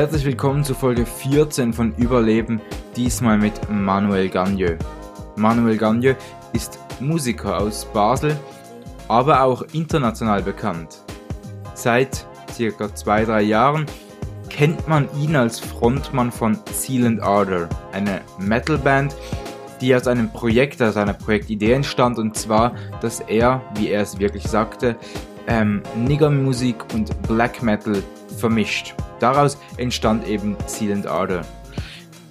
[0.00, 2.62] Herzlich willkommen zu Folge 14 von Überleben,
[2.96, 4.78] diesmal mit Manuel Gagneux.
[5.36, 6.16] Manuel Gagneux
[6.54, 8.34] ist Musiker aus Basel,
[9.08, 11.02] aber auch international bekannt.
[11.74, 13.84] Seit circa zwei, drei Jahren
[14.48, 19.14] kennt man ihn als Frontmann von Seal and Ardor, eine Metalband,
[19.82, 24.18] die aus einem Projekt, aus einer Projektidee entstand, und zwar, dass er, wie er es
[24.18, 24.96] wirklich sagte,
[25.46, 28.02] ähm, Niggermusik und Black Metal
[28.38, 28.94] vermischt.
[29.20, 31.42] Daraus entstand eben Seal and Ardor.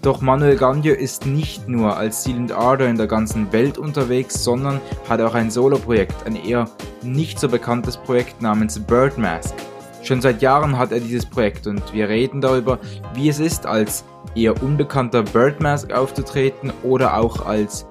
[0.01, 4.43] Doch Manuel Gagneux ist nicht nur als Seal and Ardor in der ganzen Welt unterwegs,
[4.43, 4.79] sondern
[5.09, 6.69] hat auch ein Solo-Projekt, ein eher
[7.03, 9.53] nicht so bekanntes Projekt namens Birdmask.
[10.01, 12.79] Schon seit Jahren hat er dieses Projekt und wir reden darüber,
[13.13, 17.85] wie es ist, als eher unbekannter Birdmask aufzutreten oder auch als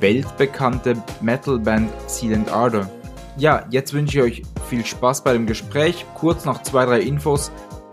[0.00, 2.90] weltbekannte Metalband Seal and Ardor.
[3.36, 6.04] Ja, jetzt wünsche ich euch viel Spaß bei dem Gespräch.
[6.14, 7.52] Kurz noch zwei, drei Infos.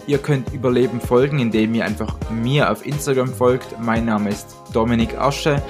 [0.09, 3.79] Ihr könnt Überleben folgen, indem ihr einfach mir auf Instagram folgt.
[3.79, 5.61] Mein Name ist Dominik Asche.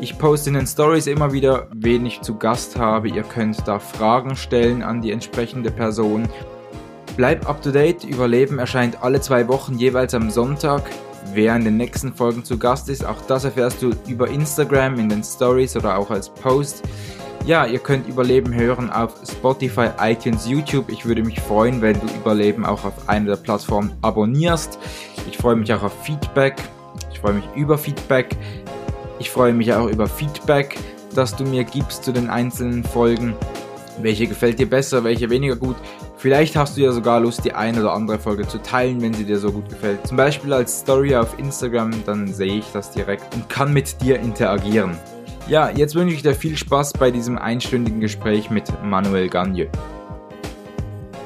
[0.00, 3.08] Ich poste in den Stories immer wieder, wen ich zu Gast habe.
[3.08, 6.28] Ihr könnt da Fragen stellen an die entsprechende Person.
[7.16, 8.02] Bleib up to date.
[8.02, 10.82] Überleben erscheint alle zwei Wochen jeweils am Sonntag.
[11.32, 15.08] Wer in den nächsten Folgen zu Gast ist, auch das erfährst du über Instagram in
[15.08, 16.82] den Stories oder auch als Post.
[17.46, 20.88] Ja, ihr könnt Überleben hören auf Spotify, iTunes, YouTube.
[20.88, 24.78] Ich würde mich freuen, wenn du Überleben auch auf einer der Plattformen abonnierst.
[25.28, 26.56] Ich freue mich auch auf Feedback.
[27.12, 28.34] Ich freue mich über Feedback.
[29.18, 30.78] Ich freue mich auch über Feedback,
[31.14, 33.36] das du mir gibst zu den einzelnen Folgen.
[34.00, 35.76] Welche gefällt dir besser, welche weniger gut?
[36.16, 39.24] Vielleicht hast du ja sogar Lust, die eine oder andere Folge zu teilen, wenn sie
[39.24, 40.06] dir so gut gefällt.
[40.06, 44.18] Zum Beispiel als Story auf Instagram, dann sehe ich das direkt und kann mit dir
[44.18, 44.96] interagieren.
[45.46, 49.68] Ja, jetzt wünsche ich dir viel Spaß bei diesem einstündigen Gespräch mit Manuel Gagne.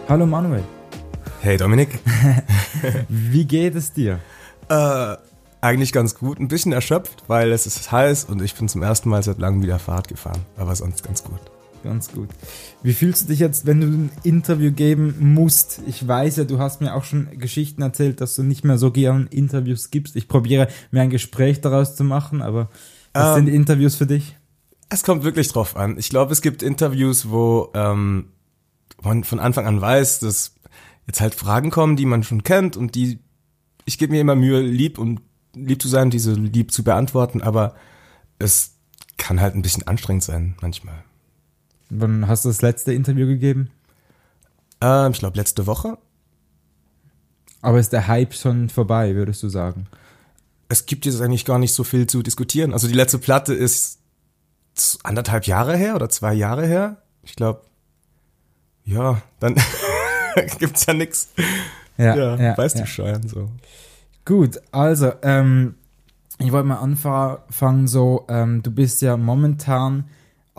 [0.08, 0.64] Hallo Manuel.
[1.40, 2.00] Hey Dominik.
[3.08, 4.18] Wie geht es dir?
[4.68, 5.16] Äh,
[5.60, 6.40] eigentlich ganz gut.
[6.40, 9.62] Ein bisschen erschöpft, weil es ist heiß und ich bin zum ersten Mal seit langem
[9.62, 10.44] wieder Fahrrad gefahren.
[10.56, 11.40] Aber sonst ganz gut.
[11.84, 12.30] Ganz gut.
[12.82, 15.80] Wie fühlst du dich jetzt, wenn du ein Interview geben musst?
[15.86, 18.90] Ich weiß ja, du hast mir auch schon Geschichten erzählt, dass du nicht mehr so
[18.90, 20.16] gern Interviews gibst.
[20.16, 22.68] Ich probiere mir ein Gespräch daraus zu machen, aber
[23.12, 24.36] was ähm, sind Interviews für dich?
[24.88, 25.98] Es kommt wirklich drauf an.
[25.98, 28.32] Ich glaube, es gibt Interviews, wo ähm,
[29.02, 30.54] man von Anfang an weiß, dass
[31.06, 33.20] jetzt halt Fragen kommen, die man schon kennt und die
[33.88, 35.22] ich gebe mir immer Mühe, lieb und
[35.54, 37.74] lieb zu sein, diese lieb zu beantworten, aber
[38.38, 38.74] es
[39.16, 41.02] kann halt ein bisschen anstrengend sein manchmal.
[41.88, 43.70] Wann hast du das letzte Interview gegeben?
[44.82, 45.96] Ähm, ich glaube letzte Woche.
[47.62, 49.86] Aber ist der Hype schon vorbei, würdest du sagen?
[50.68, 52.72] Es gibt jetzt eigentlich gar nicht so viel zu diskutieren.
[52.72, 53.98] Also die letzte Platte ist
[55.02, 57.02] anderthalb Jahre her oder zwei Jahre her.
[57.22, 57.62] Ich glaube,
[58.84, 59.56] ja, dann
[60.58, 61.28] gibt's ja nix.
[61.96, 62.82] Ja, ja, ja weißt ja.
[62.82, 63.50] du schon so.
[64.24, 65.74] Gut, also ähm,
[66.38, 70.04] ich wollte mal anfangen so, ähm, du bist ja momentan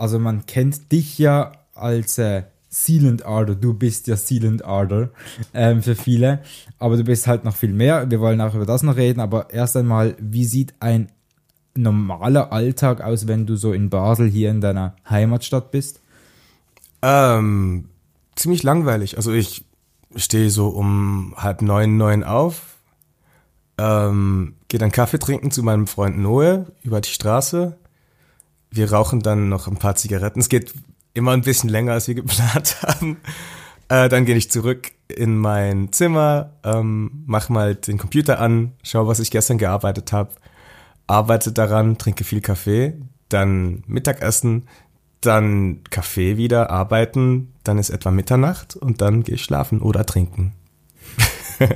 [0.00, 5.10] also man kennt dich ja als äh, Sealant Ardor, du bist ja Sealant Ardor
[5.54, 6.40] ähm, für viele,
[6.78, 8.08] aber du bist halt noch viel mehr.
[8.08, 11.10] Wir wollen auch über das noch reden, aber erst einmal, wie sieht ein
[11.76, 16.00] normaler Alltag aus, wenn du so in Basel hier in deiner Heimatstadt bist?
[17.02, 17.88] Ähm,
[18.36, 19.16] ziemlich langweilig.
[19.16, 19.64] Also ich
[20.14, 22.76] stehe so um halb neun, neun auf,
[23.78, 27.76] ähm, gehe dann Kaffee trinken zu meinem Freund Noe über die Straße,
[28.70, 30.38] wir rauchen dann noch ein paar Zigaretten.
[30.38, 30.72] Es geht
[31.14, 33.18] immer ein bisschen länger, als wir geplant haben.
[33.88, 39.08] Äh, dann gehe ich zurück in mein Zimmer, ähm, mach mal den Computer an, schau,
[39.08, 40.30] was ich gestern gearbeitet habe,
[41.08, 42.94] arbeite daran, trinke viel Kaffee,
[43.28, 44.68] dann Mittagessen,
[45.20, 50.52] dann Kaffee wieder, arbeiten, dann ist etwa Mitternacht und dann gehe ich schlafen oder trinken.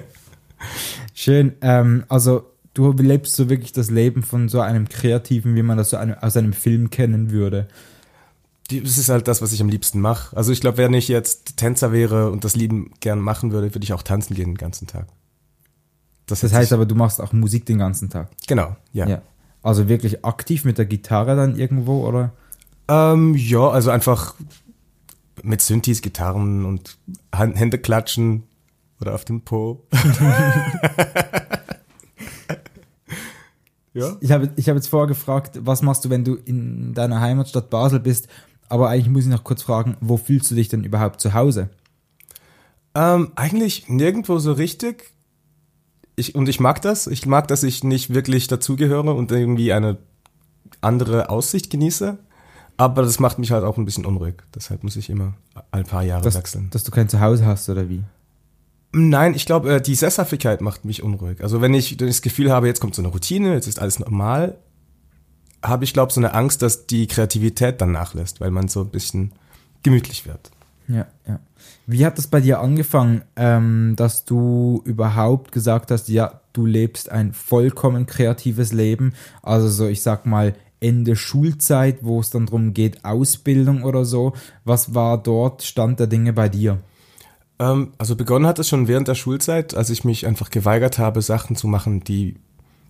[1.14, 1.54] Schön.
[1.60, 5.90] Ähm, also du lebst so wirklich das Leben von so einem Kreativen, wie man das
[5.90, 7.68] so aus einem Film kennen würde.
[8.70, 10.34] Das ist halt das, was ich am liebsten mache.
[10.36, 13.84] Also ich glaube, wenn ich jetzt Tänzer wäre und das Lieben gern machen würde, würde
[13.84, 15.06] ich auch tanzen gehen den ganzen Tag.
[16.26, 18.30] Das, das heißt aber, du machst auch Musik den ganzen Tag.
[18.46, 19.06] Genau, ja.
[19.06, 19.22] ja.
[19.62, 22.32] Also wirklich aktiv mit der Gitarre dann irgendwo, oder?
[22.88, 24.34] Ähm, ja, also einfach
[25.42, 26.96] mit Synthes, Gitarren und
[27.32, 28.44] Hände klatschen
[29.00, 29.86] oder auf den Po.
[33.94, 34.16] Ja.
[34.20, 37.70] Ich habe ich hab jetzt vorher gefragt, was machst du, wenn du in deiner Heimatstadt
[37.70, 38.26] Basel bist?
[38.74, 41.70] Aber eigentlich muss ich noch kurz fragen, wo fühlst du dich denn überhaupt zu Hause?
[42.96, 45.12] Ähm, eigentlich nirgendwo so richtig.
[46.16, 47.06] Ich, und ich mag das.
[47.06, 49.98] Ich mag, dass ich nicht wirklich dazugehöre und irgendwie eine
[50.80, 52.18] andere Aussicht genieße.
[52.76, 54.42] Aber das macht mich halt auch ein bisschen unruhig.
[54.52, 55.34] Deshalb muss ich immer
[55.70, 56.68] ein paar Jahre dass, wechseln.
[56.70, 58.02] Dass du kein Zuhause hast oder wie?
[58.90, 61.40] Nein, ich glaube, äh, die Sesshaftigkeit macht mich unruhig.
[61.44, 64.58] Also wenn ich das Gefühl habe, jetzt kommt so eine Routine, jetzt ist alles normal,
[65.64, 68.90] habe ich, glaube so eine Angst, dass die Kreativität dann nachlässt, weil man so ein
[68.90, 69.32] bisschen
[69.82, 70.50] gemütlich wird.
[70.86, 71.40] Ja, ja.
[71.86, 77.10] Wie hat das bei dir angefangen, ähm, dass du überhaupt gesagt hast, ja, du lebst
[77.10, 79.14] ein vollkommen kreatives Leben?
[79.42, 84.34] Also so, ich sag mal, Ende Schulzeit, wo es dann darum geht, Ausbildung oder so.
[84.64, 86.80] Was war dort Stand der Dinge bei dir?
[87.58, 91.22] Ähm, also begonnen hat es schon während der Schulzeit, als ich mich einfach geweigert habe,
[91.22, 92.36] Sachen zu machen, die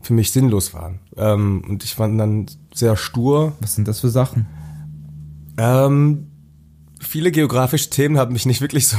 [0.05, 1.01] für mich sinnlos waren.
[1.17, 3.55] Ähm, und ich war dann sehr stur.
[3.61, 4.47] Was sind das für Sachen?
[5.57, 6.31] Ähm,
[7.01, 8.97] viele geografische Themen haben mich nicht wirklich so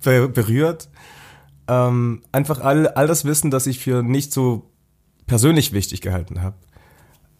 [0.00, 0.88] berührt.
[1.68, 4.70] Ähm, einfach all, all das Wissen, das ich für nicht so
[5.26, 6.56] persönlich wichtig gehalten habe,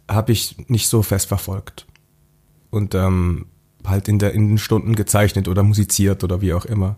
[0.09, 1.87] habe ich nicht so fest verfolgt.
[2.71, 3.47] Und ähm,
[3.85, 6.97] halt in, der, in den Stunden gezeichnet oder musiziert oder wie auch immer.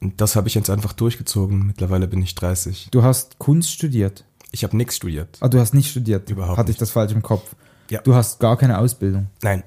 [0.00, 1.66] Und das habe ich jetzt einfach durchgezogen.
[1.66, 2.88] Mittlerweile bin ich 30.
[2.90, 4.24] Du hast Kunst studiert?
[4.54, 5.36] Ich habe nichts studiert.
[5.40, 6.30] Ah, du hast nicht studiert?
[6.30, 6.82] Überhaupt Hatte ich nicht.
[6.82, 7.56] das falsch im Kopf?
[7.90, 8.00] Ja.
[8.02, 9.26] Du hast gar keine Ausbildung.
[9.42, 9.62] Nein,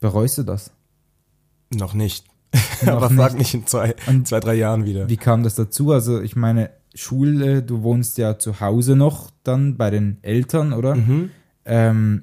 [0.00, 0.70] Bereust du das?
[1.72, 2.24] noch nicht.
[2.82, 3.38] Noch Aber frag nicht.
[3.40, 5.08] mich in zwei, Und zwei, drei Jahren wieder.
[5.08, 5.92] Wie kam das dazu?
[5.92, 10.96] Also ich meine, Schule, du wohnst ja zu Hause noch dann bei den Eltern, oder?
[10.96, 11.30] Mhm.
[11.66, 12.22] Ähm,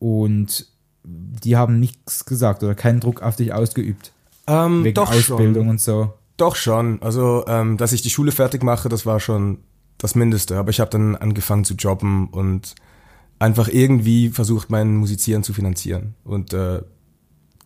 [0.00, 0.66] und
[1.04, 4.12] die haben nichts gesagt oder keinen Druck auf dich ausgeübt.
[4.48, 5.68] Ähm, Wegen doch Ausbildung schon.
[5.68, 6.14] und so.
[6.36, 7.00] Doch schon.
[7.02, 9.58] Also, ähm, dass ich die Schule fertig mache, das war schon
[10.04, 10.58] das Mindeste.
[10.58, 12.74] Aber ich habe dann angefangen zu jobben und
[13.38, 16.14] einfach irgendwie versucht, mein Musizieren zu finanzieren.
[16.24, 16.82] Und äh,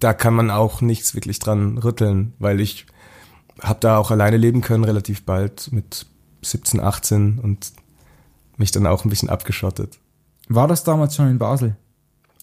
[0.00, 2.86] da kann man auch nichts wirklich dran rütteln, weil ich
[3.60, 6.06] habe da auch alleine leben können, relativ bald mit
[6.42, 7.72] 17, 18 und
[8.56, 9.98] mich dann auch ein bisschen abgeschottet.
[10.48, 11.76] War das damals schon in Basel?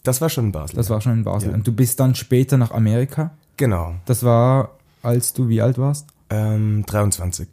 [0.04, 0.76] Das war schon in Basel.
[0.76, 1.50] Das war schon in Basel.
[1.50, 1.56] Ja.
[1.56, 3.32] Und du bist dann später nach Amerika?
[3.58, 3.96] genau.
[4.06, 4.72] Das war,
[5.02, 6.08] als du wie alt warst?
[6.30, 7.48] Ähm, 23.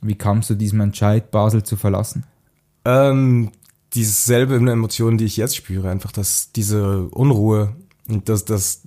[0.00, 2.24] Wie kamst du diesem Entscheid, Basel zu verlassen?
[2.84, 3.50] Ähm,
[3.92, 7.74] dieselbe Emotion, die ich jetzt spüre, einfach das, diese Unruhe
[8.08, 8.82] und das, das,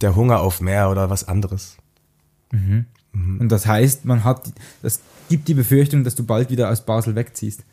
[0.00, 1.76] der Hunger auf mehr oder was anderes.
[3.38, 4.52] Und das heißt, man hat,
[4.82, 7.64] das gibt die Befürchtung, dass du bald wieder aus Basel wegziehst.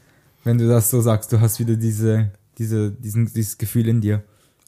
[0.43, 4.23] Wenn du das so sagst, du hast wieder diese, diese, diesen, dieses Gefühl in dir.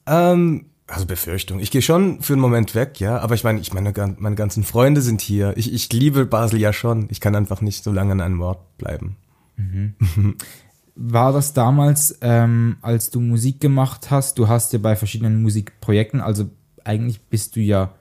[0.05, 1.59] Ähm, also Befürchtung.
[1.59, 4.63] Ich gehe schon für einen Moment weg, ja, aber ich meine, ich meine, meine ganzen
[4.63, 5.53] Freunde sind hier.
[5.55, 7.07] Ich, ich liebe Basel ja schon.
[7.09, 9.15] Ich kann einfach nicht so lange an einem Ort bleiben.
[10.95, 16.21] War das damals, ähm, als du Musik gemacht hast, du hast ja bei verschiedenen Musikprojekten,
[16.21, 16.49] also
[16.83, 17.93] eigentlich bist du ja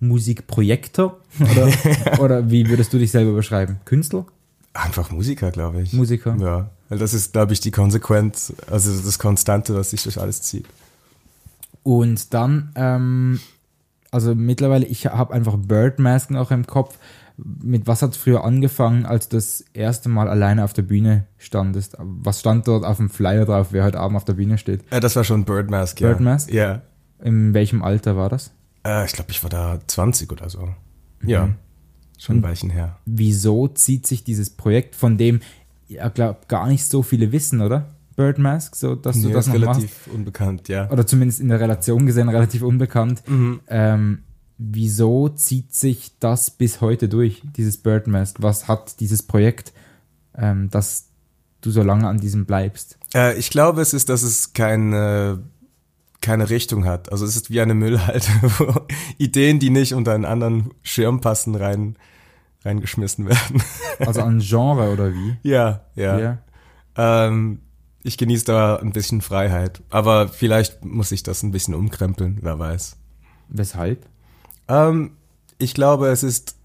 [0.00, 3.80] Musikprojektor oder, oder wie würdest du dich selber beschreiben?
[3.84, 4.26] Künstler?
[4.72, 5.92] Einfach Musiker, glaube ich.
[5.92, 6.36] Musiker.
[6.40, 10.42] Ja, weil das ist, glaube ich, die Konsequenz, also das Konstante, was sich durch alles
[10.42, 10.66] zieht.
[11.84, 13.38] Und dann, ähm,
[14.10, 16.98] also mittlerweile, ich habe einfach Birdmasken auch im Kopf.
[17.36, 21.96] Mit was hat früher angefangen, als du das erste Mal alleine auf der Bühne standest?
[21.98, 24.82] Was stand dort auf dem Flyer drauf, wer heute Abend auf der Bühne steht?
[24.90, 26.08] Ja, das war schon Birdmask, ja.
[26.08, 26.52] Birdmask?
[26.52, 26.82] Ja.
[27.22, 28.52] In welchem Alter war das?
[28.84, 30.68] Äh, ich glaube, ich war da 20 oder so.
[31.24, 31.50] Ja.
[32.18, 32.98] Schon ein Weilchen her.
[33.04, 35.40] Wieso zieht sich dieses Projekt, von dem
[35.88, 37.93] ja, glaub, gar nicht so viele wissen, oder?
[38.16, 39.80] Birdmask, so dass du das ist noch machst?
[39.80, 40.90] relativ unbekannt, ja.
[40.90, 43.22] oder zumindest in der Relation gesehen relativ unbekannt.
[43.68, 44.22] Ähm,
[44.58, 48.36] wieso zieht sich das bis heute durch, dieses Birdmask?
[48.40, 49.72] Was hat dieses Projekt,
[50.36, 51.08] ähm, dass
[51.60, 52.98] du so lange an diesem bleibst?
[53.14, 55.42] Äh, ich glaube, es ist, dass es keine,
[56.20, 57.10] keine Richtung hat.
[57.10, 58.26] Also es ist wie eine Müllhalde,
[58.58, 58.74] wo
[59.18, 61.96] Ideen, die nicht unter einen anderen Schirm passen, rein,
[62.64, 63.62] reingeschmissen werden.
[63.98, 65.36] Also an Genre oder wie?
[65.48, 66.18] ja, ja.
[66.18, 66.38] Ja.
[66.96, 67.60] Ähm,
[68.04, 69.82] ich genieße da ein bisschen Freiheit.
[69.90, 72.96] Aber vielleicht muss ich das ein bisschen umkrempeln, wer weiß.
[73.48, 74.06] Weshalb?
[74.68, 75.16] Ähm,
[75.58, 76.56] ich glaube, es ist,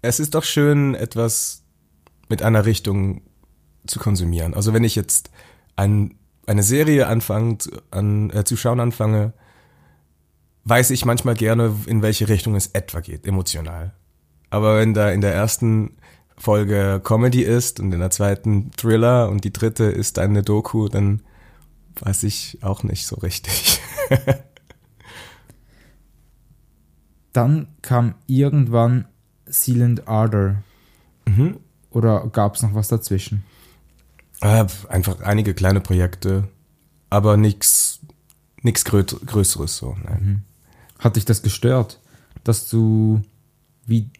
[0.00, 1.62] es ist doch schön, etwas
[2.28, 3.20] mit einer Richtung
[3.86, 4.54] zu konsumieren.
[4.54, 5.30] Also wenn ich jetzt
[5.76, 7.58] ein, eine Serie anfange,
[7.90, 9.34] an, äh, zu schauen anfange,
[10.64, 13.92] weiß ich manchmal gerne, in welche Richtung es etwa geht, emotional.
[14.48, 15.98] Aber wenn da in der ersten
[16.38, 21.22] Folge Comedy ist und in der zweiten Thriller und die dritte ist eine Doku, dann
[22.00, 23.80] weiß ich auch nicht so richtig.
[27.32, 29.08] Dann kam irgendwann
[29.44, 30.62] Sealant Ardor.
[31.26, 31.60] Mhm.
[31.90, 33.44] Oder gab es noch was dazwischen?
[34.40, 36.48] Äh, einfach einige kleine Projekte,
[37.10, 38.00] aber nichts
[38.62, 39.96] nix grö Größeres so.
[40.04, 40.44] Nein.
[40.98, 42.00] Hat dich das gestört,
[42.42, 43.20] dass du
[43.84, 44.10] wie,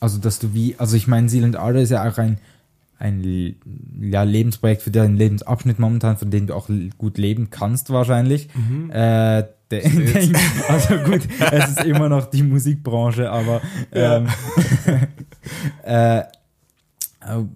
[0.00, 2.38] also dass du wie, also ich meine, Sealant Ardor ist ja auch ein,
[2.98, 3.56] ein
[4.00, 8.48] ja, Lebensprojekt für deinen Lebensabschnitt momentan, von dem du auch gut leben kannst wahrscheinlich.
[8.90, 9.84] Äh, der,
[10.68, 13.60] also gut, es ist immer noch die Musikbranche, aber
[13.92, 14.28] ähm,
[15.82, 16.22] äh,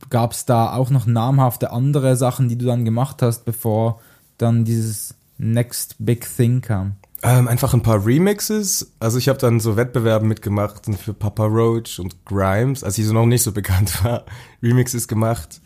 [0.08, 4.00] Gab es da auch noch namhafte andere Sachen, die du dann gemacht hast, bevor
[4.36, 6.96] dann dieses Next Big Thing kam?
[7.22, 8.94] Ähm, einfach ein paar Remixes.
[8.98, 13.06] Also ich habe dann so Wettbewerben mitgemacht und für Papa Roach und Grimes, als ich
[13.06, 14.24] so noch nicht so bekannt war,
[14.62, 15.60] Remixes gemacht.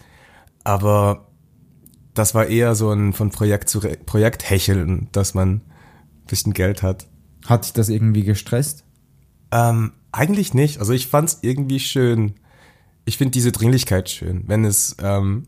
[0.64, 1.28] Aber
[2.14, 5.62] das war eher so ein von Projekt zu Re Projekt hecheln, dass man ein
[6.26, 7.06] bisschen Geld hat.
[7.46, 8.84] Hat dich das irgendwie gestresst?
[9.52, 10.78] Ähm, eigentlich nicht.
[10.78, 12.34] Also ich fand's irgendwie schön.
[13.04, 15.46] Ich finde diese Dringlichkeit schön, wenn es, ähm,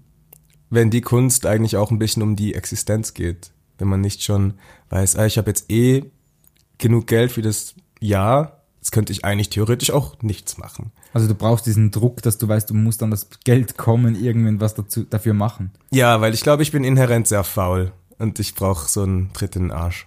[0.70, 3.52] wenn die Kunst eigentlich auch ein bisschen um die Existenz geht.
[3.78, 4.54] Wenn man nicht schon
[4.90, 6.04] weiß, ah, ich habe jetzt eh
[6.78, 10.92] genug Geld für das Jahr, jetzt könnte ich eigentlich theoretisch auch nichts machen.
[11.12, 14.61] Also du brauchst diesen Druck, dass du weißt, du musst dann das Geld kommen, irgendwann
[14.61, 15.71] was dazu, dafür machen.
[15.90, 19.56] Ja, weil ich glaube, ich bin inhärent sehr faul und ich brauche so einen Tritt
[19.56, 20.06] in den Arsch.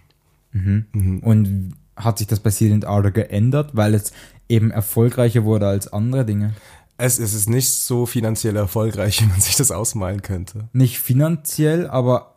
[0.52, 1.20] Mhm.
[1.24, 4.14] Und hat sich das bei Silent Order geändert, weil es
[4.48, 6.54] eben erfolgreicher wurde als andere Dinge?
[6.98, 10.70] Es, es ist nicht so finanziell erfolgreich, wie man sich das ausmalen könnte.
[10.74, 12.36] Nicht finanziell, aber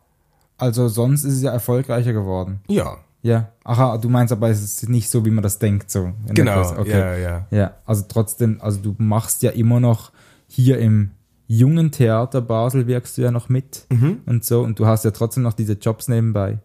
[0.62, 2.60] also sonst ist es ja erfolgreicher geworden.
[2.68, 2.98] Ja.
[3.22, 3.52] Ja.
[3.64, 6.12] Aha, du meinst aber, es ist nicht so, wie man das denkt, so.
[6.28, 6.70] in Genau.
[6.78, 6.90] Okay.
[6.90, 7.46] ja, ja.
[7.50, 10.12] Ja, also trotzdem, also du machst ja immer noch
[10.46, 11.10] hier im
[11.48, 14.20] jungen Theater Basel wirkst du ja noch mit Mhm.
[14.26, 16.58] und so und du hast ja trotzdem noch diese Jobs nebenbei.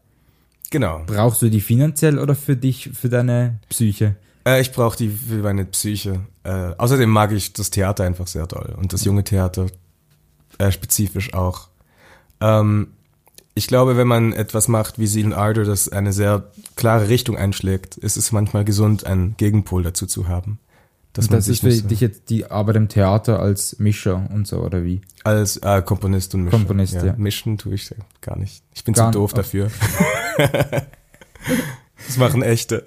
[0.69, 1.01] Genau.
[1.07, 4.15] Brauchst du die finanziell oder für dich, für deine Psyche?
[4.45, 6.21] Äh, ich brauche die für meine Psyche.
[6.43, 9.67] Äh, außerdem mag ich das Theater einfach sehr doll und das junge Theater
[10.57, 11.69] äh, spezifisch auch.
[12.41, 12.87] Ähm,
[13.57, 17.97] ich glaube, wenn man etwas macht wie Seal Ardor, das eine sehr klare Richtung einschlägt,
[17.97, 20.59] ist es manchmal gesund, einen Gegenpol dazu zu haben.
[21.13, 24.59] Dass das ist für so- dich jetzt die Arbeit im Theater als Mischer und so,
[24.59, 25.01] oder wie?
[25.23, 26.57] als äh, Komponist und Mischer.
[26.57, 27.13] Komponist, ja.
[27.17, 28.63] Mischen tue ich gar nicht.
[28.75, 29.71] Ich bin Gar zu doof dafür.
[32.07, 32.85] das machen echte.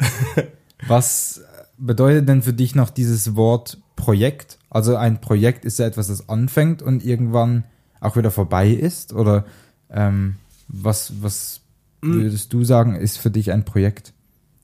[0.87, 1.43] Was
[1.77, 4.59] bedeutet denn für dich noch dieses Wort Projekt?
[4.71, 7.65] Also ein Projekt ist ja etwas, das anfängt und irgendwann
[8.00, 9.12] auch wieder vorbei ist?
[9.12, 9.45] Oder
[9.91, 10.37] ähm,
[10.73, 11.61] was, was
[12.03, 14.12] würdest du sagen, ist für dich ein Projekt?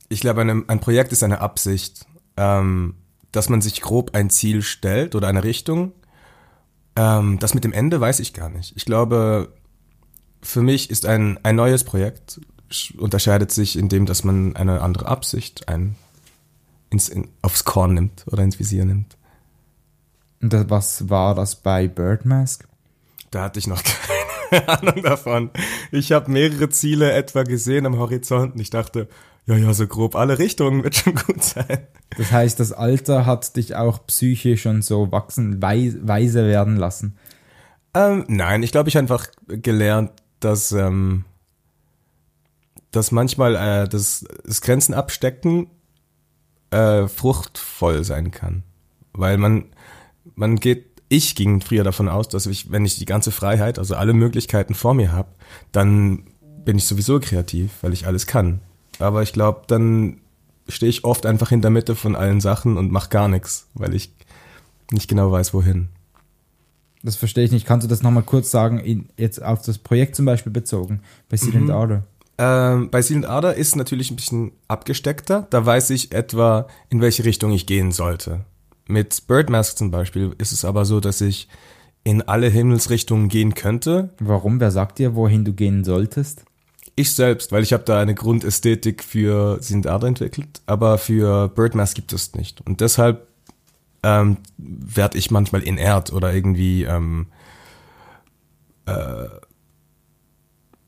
[0.09, 2.95] Ich glaube, ein, ein Projekt ist eine Absicht, ähm,
[3.33, 5.93] dass man sich grob ein Ziel stellt oder eine Richtung.
[6.95, 8.73] Ähm, das mit dem Ende weiß ich gar nicht.
[8.77, 9.53] Ich glaube,
[10.43, 14.81] für mich ist ein, ein neues Projekt sch- unterscheidet sich in dem, dass man eine
[14.81, 15.97] andere Absicht ein,
[16.89, 19.17] ins, in, aufs Korn nimmt oder ins Visier nimmt.
[20.41, 22.67] Und das, was war das bei Birdmask?
[23.31, 24.16] Da hatte ich noch keine
[24.67, 25.51] Ahnung davon.
[25.93, 29.09] Ich habe mehrere Ziele etwa gesehen am Horizont und ich dachte,
[29.47, 31.87] ja, ja, so grob alle Richtungen wird schon gut sein.
[32.17, 37.17] Das heißt, das Alter hat dich auch psychisch schon so wachsen, wei weise werden lassen.
[37.95, 40.11] Ähm, nein, ich glaube, ich habe einfach gelernt,
[40.41, 41.25] dass, ähm,
[42.91, 45.69] dass manchmal äh, das, das Grenzen abstecken
[46.71, 48.65] äh, fruchtvoll sein kann.
[49.13, 49.67] Weil man,
[50.35, 53.95] man geht, ich ging früher davon aus, dass ich, wenn ich die ganze Freiheit, also
[53.95, 55.29] alle Möglichkeiten vor mir habe,
[55.73, 56.25] dann
[56.65, 58.61] bin ich sowieso kreativ, weil ich alles kann.
[58.99, 60.19] Aber ich glaube, dann
[60.69, 63.95] stehe ich oft einfach in der Mitte von allen Sachen und mache gar nichts, weil
[63.95, 64.13] ich
[64.91, 65.89] nicht genau weiß, wohin.
[67.03, 67.67] Das verstehe ich nicht.
[67.67, 71.71] Kannst du das nochmal kurz sagen, jetzt auf das Projekt zum Beispiel bezogen, bei Silent
[71.71, 72.03] Order?
[72.39, 75.47] Ähm, bei Silent Ader ist natürlich ein bisschen abgesteckter.
[75.51, 78.45] Da weiß ich etwa, in welche Richtung ich gehen sollte.
[78.89, 81.49] Mit Birdmask zum Beispiel ist es aber so, dass ich
[82.05, 84.15] in alle Himmelsrichtungen gehen könnte.
[84.21, 84.61] Warum?
[84.61, 86.45] Wer sagt dir, wohin du gehen solltest?
[86.95, 91.95] Ich selbst, weil ich habe da eine Grundästhetik für Silent Ader entwickelt, aber für Birdmask
[91.95, 92.61] gibt es nicht.
[92.65, 93.27] Und deshalb
[94.03, 97.27] ähm, werde ich manchmal inert oder irgendwie ähm,
[98.87, 99.27] äh,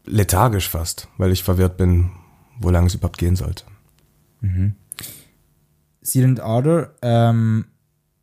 [0.06, 2.12] lethargisch fast, weil ich verwirrt bin,
[2.60, 3.64] wo lang es überhaupt gehen sollte.
[6.00, 7.66] Silent Order, ähm,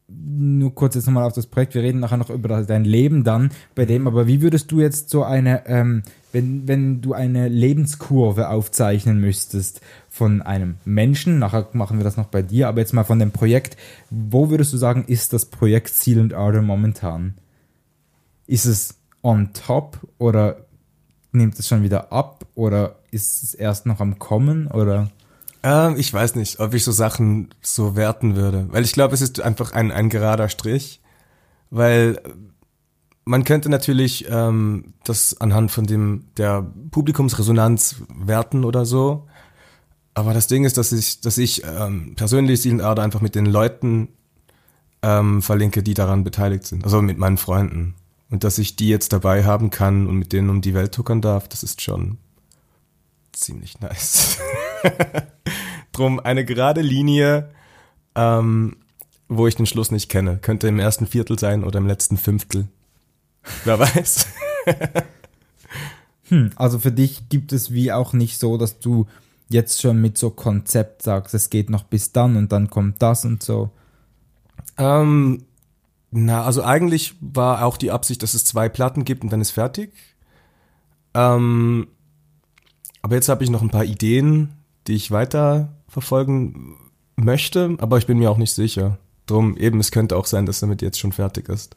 [0.08, 3.50] nur kurz jetzt nochmal auf das Projekt, wir reden nachher noch über dein Leben dann
[3.74, 8.50] bei dem, aber wie würdest du jetzt so eine, ähm, wenn, wenn du eine Lebenskurve
[8.50, 13.04] aufzeichnen müsstest von einem Menschen, nachher machen wir das noch bei dir, aber jetzt mal
[13.04, 13.78] von dem Projekt,
[14.12, 17.34] wo würdest du sagen, ist das Projekt Silent Order momentan?
[18.46, 20.66] Ist es on top oder
[21.32, 25.10] nimmt es schon wieder ab oder ist es erst noch am Kommen oder?
[25.66, 29.22] Ähm, ich weiß nicht, ob ich so Sachen so werten würde, weil ich glaube, es
[29.22, 31.02] ist einfach ein, ein gerader Strich,
[31.72, 32.22] weil
[33.26, 39.28] man könnte natürlich ähm, das anhand von dem der Publikumsresonanz werten oder so,
[40.14, 43.48] aber das Ding ist, dass ich, dass ich ähm, persönlich Silent Erde einfach mit den
[43.48, 44.10] Leuten
[45.02, 47.96] ähm, verlinke, die daran beteiligt sind, also mit meinen Freunden.
[48.30, 51.22] Und dass ich die jetzt dabei haben kann und mit denen um die Welt tuckern
[51.22, 52.20] darf, das ist schon
[53.34, 54.38] ziemlich nice.
[55.92, 57.50] Drum eine gerade Linie
[58.16, 58.78] ähm,
[59.28, 60.38] wo ich den Schluss nicht kenne.
[60.38, 62.68] Könnte im ersten Viertel sein oder im letzten Fünftel.
[63.64, 64.28] Wer weiß.
[66.30, 69.06] Hm, also für dich gibt es wie auch nicht so, dass du
[69.48, 73.26] jetzt schon mit so Konzept sagst, es geht noch bis dann und dann kommt das
[73.26, 73.70] und so.
[74.80, 75.44] Ähm,
[76.10, 79.52] na, also eigentlich war auch die Absicht, dass es zwei Platten gibt und dann ist
[79.52, 79.94] fertig.
[81.14, 81.90] Ähm,
[83.04, 84.55] aber jetzt habe ich noch ein paar Ideen,
[84.88, 86.76] die ich weiter verfolgen
[87.16, 88.98] möchte, aber ich bin mir auch nicht sicher.
[89.26, 91.76] Drum eben, es könnte auch sein, dass damit jetzt schon fertig ist.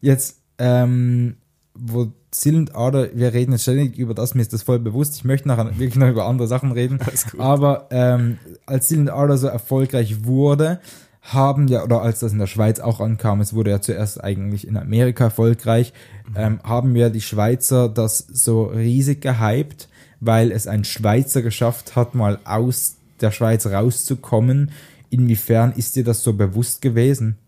[0.00, 1.36] Jetzt, ähm,
[1.74, 5.16] wo Silent Order, wir reden jetzt ständig über das, mir ist das voll bewusst.
[5.16, 6.98] Ich möchte nachher wirklich noch über andere Sachen reden.
[7.38, 10.80] Aber ähm, als Silent Order so erfolgreich wurde,
[11.20, 14.66] haben ja, oder als das in der Schweiz auch ankam, es wurde ja zuerst eigentlich
[14.66, 15.92] in Amerika erfolgreich,
[16.34, 19.88] ähm, haben ja die Schweizer das so riesig gehypt,
[20.22, 24.70] weil es ein Schweizer geschafft hat, mal aus der Schweiz rauszukommen.
[25.10, 27.38] Inwiefern ist dir das so bewusst gewesen?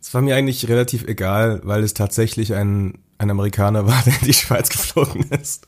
[0.00, 4.26] Es war mir eigentlich relativ egal, weil es tatsächlich ein, ein Amerikaner war, der in
[4.26, 5.66] die Schweiz geflogen ist.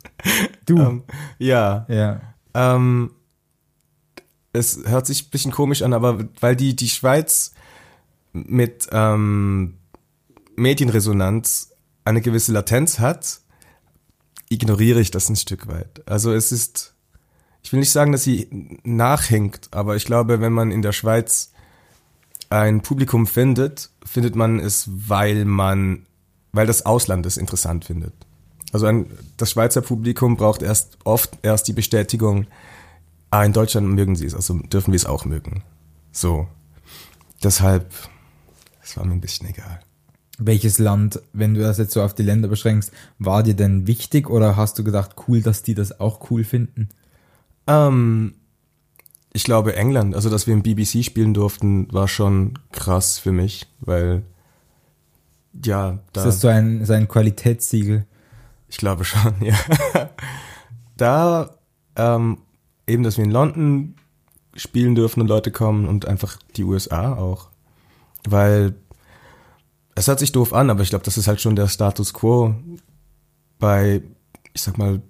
[0.64, 0.78] Du?
[0.78, 1.02] Ähm,
[1.40, 1.84] ja.
[1.88, 2.20] Ja.
[2.54, 3.10] Ähm,
[4.52, 7.52] es hört sich ein bisschen komisch an, aber weil die, die Schweiz
[8.32, 9.74] mit ähm,
[10.54, 11.72] Medienresonanz
[12.04, 13.40] eine gewisse Latenz hat,
[14.48, 16.02] ignoriere ich das ein Stück weit.
[16.08, 16.94] Also es ist,
[17.62, 18.48] ich will nicht sagen, dass sie
[18.82, 21.52] nachhängt, aber ich glaube, wenn man in der Schweiz
[22.50, 26.06] ein Publikum findet, findet man es, weil man,
[26.52, 28.14] weil das Ausland es interessant findet.
[28.72, 32.46] Also ein, das Schweizer Publikum braucht erst oft erst die Bestätigung,
[33.30, 35.62] ah, in Deutschland mögen sie es, also dürfen wir es auch mögen.
[36.12, 36.48] So.
[37.42, 37.92] Deshalb,
[38.82, 39.80] es war mir ein bisschen egal.
[40.38, 44.30] Welches Land, wenn du das jetzt so auf die Länder beschränkst, war dir denn wichtig
[44.30, 46.88] oder hast du gedacht, cool, dass die das auch cool finden?
[47.66, 48.34] Ähm,
[49.32, 53.66] ich glaube England, also dass wir im BBC spielen durften, war schon krass für mich,
[53.80, 54.22] weil
[55.64, 58.06] ja, da, Ist das so ein, so ein Qualitätssiegel?
[58.68, 59.56] ich glaube schon, ja.
[60.96, 61.50] da
[61.96, 62.38] ähm,
[62.86, 63.94] eben, dass wir in London
[64.54, 67.48] spielen dürfen und Leute kommen und einfach die USA auch,
[68.28, 68.74] weil
[69.98, 72.54] es hört sich doof an, aber ich glaube, das ist halt schon der Status quo
[73.58, 74.02] bei,
[74.54, 75.02] ich sag mal,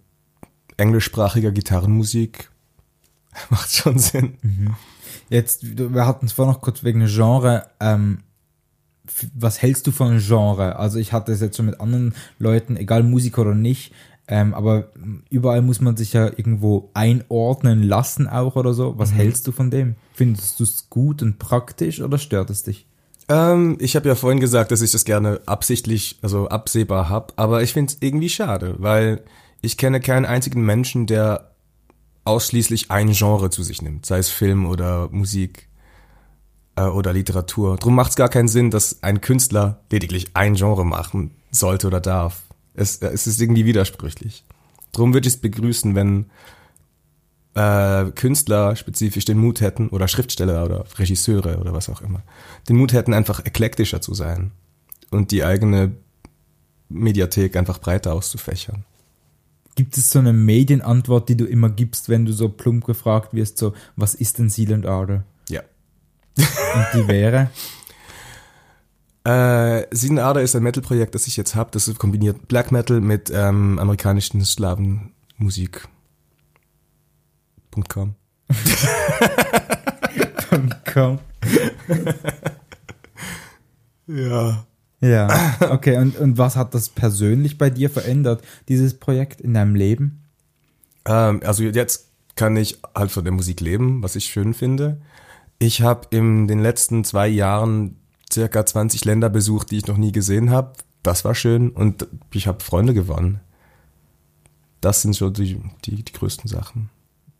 [0.76, 2.50] englischsprachiger Gitarrenmusik.
[3.50, 4.38] Macht schon Sinn.
[5.28, 7.66] Jetzt, du- wir hatten es vorhin noch kurz wegen Genre.
[7.80, 8.20] Ähm,
[9.34, 10.76] was hältst du von Genre?
[10.76, 13.92] Also ich hatte es jetzt schon mit anderen Leuten, egal Musiker oder nicht,
[14.28, 14.92] ähm, aber
[15.30, 18.98] überall muss man sich ja irgendwo einordnen lassen auch oder so.
[18.98, 19.96] Was hältst du von dem?
[20.12, 22.86] Findest du es gut und praktisch oder stört es dich?
[23.28, 27.62] Ähm, ich habe ja vorhin gesagt, dass ich das gerne absichtlich, also absehbar hab, aber
[27.62, 29.22] ich finde es irgendwie schade, weil
[29.60, 31.52] ich kenne keinen einzigen Menschen, der
[32.24, 35.68] ausschließlich ein Genre zu sich nimmt, sei es Film oder Musik
[36.76, 37.76] äh, oder Literatur.
[37.76, 42.00] Drum macht es gar keinen Sinn, dass ein Künstler lediglich ein Genre machen sollte oder
[42.00, 42.42] darf.
[42.74, 44.44] Es, es ist irgendwie widersprüchlich.
[44.92, 46.26] Drum würde ich es begrüßen, wenn
[47.58, 52.22] äh, Künstler spezifisch den Mut hätten, oder Schriftsteller oder Regisseure oder was auch immer,
[52.68, 54.52] den Mut hätten, einfach eklektischer zu sein
[55.10, 55.92] und die eigene
[56.88, 58.84] Mediathek einfach breiter auszufächern.
[59.74, 63.58] Gibt es so eine Medienantwort, die du immer gibst, wenn du so plump gefragt wirst,
[63.58, 65.24] so, was ist denn Seal and Order?
[65.48, 65.62] Ja.
[66.36, 67.50] Und die wäre?
[69.24, 71.70] Äh, Sieden Ader ist ein Metal-Projekt, das ich jetzt habe.
[71.72, 75.86] Das kombiniert Black Metal mit ähm, amerikanischen Slavenmusik.
[77.74, 78.14] .com.
[80.92, 81.18] Komm.
[84.06, 84.66] Ja.
[85.00, 85.96] Ja, okay.
[85.98, 90.24] Und, und was hat das persönlich bei dir verändert, dieses Projekt in deinem Leben?
[91.04, 95.00] Ähm, also jetzt kann ich halt von der Musik leben, was ich schön finde.
[95.58, 97.96] Ich habe in den letzten zwei Jahren
[98.32, 100.72] circa 20 Länder besucht, die ich noch nie gesehen habe.
[101.02, 103.40] Das war schön und ich habe Freunde gewonnen.
[104.80, 106.90] Das sind so die, die, die größten Sachen.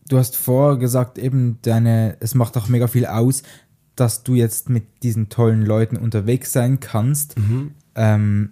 [0.09, 3.43] Du hast vorher gesagt, eben deine, es macht auch mega viel aus,
[3.95, 7.35] dass du jetzt mit diesen tollen Leuten unterwegs sein kannst.
[7.95, 8.51] Ähm,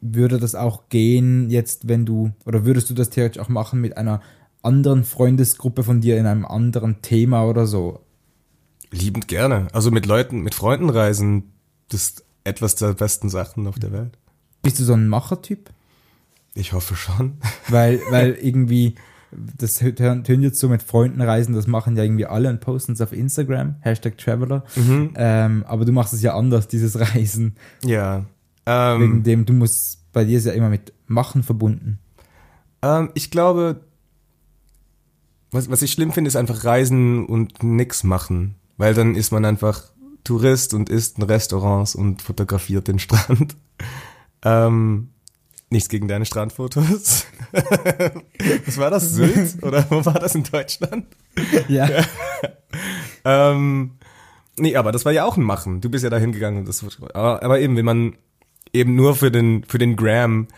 [0.00, 3.96] würde das auch gehen, jetzt, wenn du, oder würdest du das theoretisch auch machen mit
[3.96, 4.20] einer
[4.62, 8.00] anderen Freundesgruppe von dir in einem anderen Thema oder so?
[8.90, 9.68] Liebend gerne.
[9.72, 11.52] Also mit Leuten, mit Freunden reisen,
[11.88, 14.18] das ist etwas der besten Sachen auf der Welt.
[14.60, 15.70] Bist du so ein Machertyp?
[16.54, 17.38] Ich hoffe schon.
[17.68, 18.96] Weil, weil irgendwie,
[19.58, 22.92] das hö- tönt jetzt so mit Freunden reisen, das machen ja irgendwie alle und posten
[22.92, 24.64] es auf Instagram, Hashtag Traveler.
[24.76, 27.56] Ähm, aber du machst es ja anders, dieses Reisen.
[27.84, 28.26] Ja.
[28.64, 31.98] Wegen Ähm, dem, du musst, bei dir ist ja immer mit Machen verbunden.
[32.82, 33.80] ähm, ich glaube,
[35.50, 38.54] was, was ich schlimm finde, ist einfach reisen und nix machen.
[38.78, 39.92] Weil dann ist man einfach
[40.24, 43.56] Tourist und isst in Restaurants und fotografiert den Strand.
[44.44, 45.10] Ähm,
[45.72, 47.26] nichts gegen deine Strandfotos.
[48.66, 49.12] Was war das?
[49.12, 49.62] Sylt?
[49.62, 51.06] Oder wo war das in Deutschland?
[51.68, 51.88] Ja.
[53.24, 53.92] Ähm,
[54.58, 55.80] nee, aber das war ja auch ein Machen.
[55.80, 58.16] Du bist ja da hingegangen und das aber, aber eben, wenn man
[58.72, 60.48] eben nur für den, für den Gram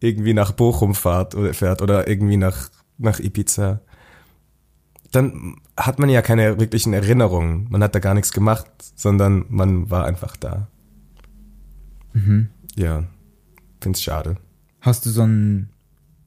[0.00, 3.80] irgendwie nach Bochum fährt oder fährt oder irgendwie nach, nach Ibiza,
[5.12, 7.68] dann hat man ja keine wirklichen Erinnerungen.
[7.70, 10.68] Man hat da gar nichts gemacht, sondern man war einfach da.
[12.76, 13.04] Ja,
[13.80, 14.36] find's schade.
[14.80, 15.70] Hast du so einen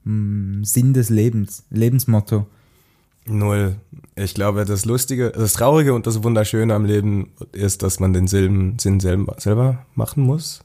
[0.04, 2.48] mm, Sinn des Lebens, Lebensmotto?
[3.26, 3.78] Null.
[4.16, 8.28] Ich glaube, das Lustige, das Traurige und das Wunderschöne am Leben ist, dass man den
[8.28, 10.62] Silben, Sinn selber, selber machen muss.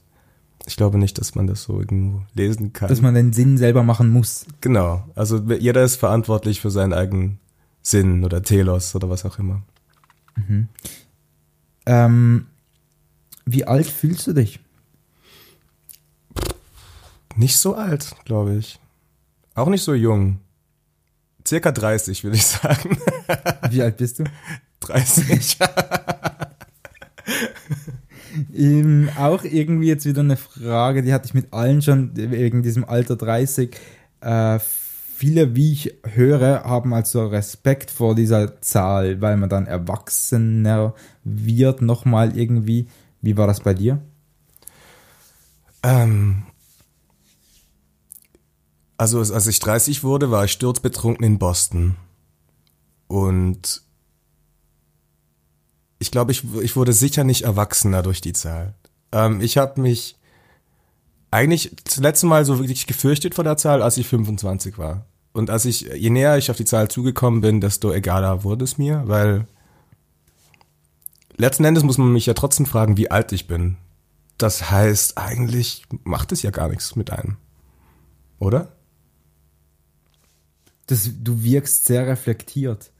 [0.67, 2.89] Ich glaube nicht, dass man das so irgendwo lesen kann.
[2.89, 4.45] Dass man den Sinn selber machen muss.
[4.61, 5.03] genau.
[5.15, 7.39] Also jeder ist verantwortlich für seinen eigenen
[7.81, 9.63] Sinn oder Telos oder was auch immer.
[11.85, 12.45] Ähm,
[13.45, 14.59] wie alt fühlst du dich?
[17.39, 18.81] Nicht so alt, glaube ich.
[19.55, 20.41] Auch nicht so jung.
[21.47, 22.97] Circa 30, würde ich sagen.
[23.69, 24.25] Wie alt bist du?
[24.81, 25.57] 30.
[28.53, 32.83] Ähm, auch irgendwie jetzt wieder eine Frage, die hatte ich mit allen schon wegen diesem
[32.83, 33.75] Alter 30.
[34.19, 40.93] Äh, viele, wie ich höre, haben also Respekt vor dieser Zahl, weil man dann erwachsener
[41.23, 42.87] wird, nochmal irgendwie.
[43.21, 44.01] Wie war das bei dir?
[45.83, 46.43] Ähm,
[48.99, 51.95] also als ich 30 wurde, war ich sturzbetrunken in Boston.
[53.07, 53.81] Und
[55.99, 58.73] ich glaube, ich, ich wurde sicher nicht erwachsener durch die Zahl.
[59.13, 60.17] Ähm, ich habe mich
[61.31, 65.05] eigentlich das letzte Mal so wirklich gefürchtet vor der Zahl, als ich 25 war.
[65.31, 68.77] Und als ich, je näher ich auf die Zahl zugekommen bin, desto egaler wurde es
[68.77, 69.47] mir, weil
[71.37, 73.77] letzten Endes muss man mich ja trotzdem fragen, wie alt ich bin.
[74.37, 77.37] Das heißt, eigentlich macht es ja gar nichts mit einem.
[78.39, 78.73] Oder?
[80.89, 82.91] Das, du wirkst sehr reflektiert.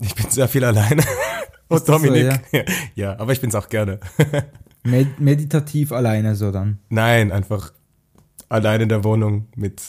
[0.00, 1.02] Ich bin sehr viel alleine.
[1.68, 2.40] Und das so, Dominik.
[2.96, 3.16] ja.
[3.16, 4.00] aber ich bin's auch gerne.
[4.82, 6.80] Med meditativ alleine so dann.
[6.88, 7.72] Nein, einfach
[8.48, 9.80] allein in der Wohnung mit,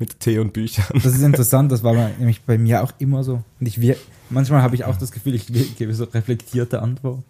[0.00, 0.86] mit Tee und Büchern.
[0.92, 3.44] Das ist interessant, das war nämlich bei mir auch immer so.
[3.60, 3.96] Und ich wir
[4.28, 7.22] manchmal habe ich auch das Gefühl, ich gebe so reflektierte Antworten.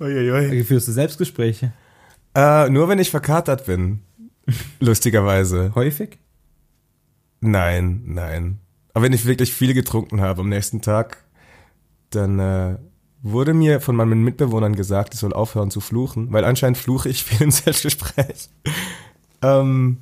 [0.00, 0.64] Uiuiui.
[0.64, 1.72] Führst du Selbstgespräche?
[2.34, 4.00] Äh, nur wenn ich verkatert bin.
[4.80, 5.72] Lustigerweise.
[5.74, 6.18] Häufig?
[7.40, 8.58] Nein, nein.
[8.92, 11.24] Aber wenn ich wirklich viel getrunken habe am nächsten Tag,
[12.10, 12.76] dann äh,
[13.22, 17.22] wurde mir von meinen Mitbewohnern gesagt, ich soll aufhören zu fluchen, weil anscheinend fluche ich
[17.22, 18.48] viel im Selbstgespräch.
[19.42, 19.98] ähm,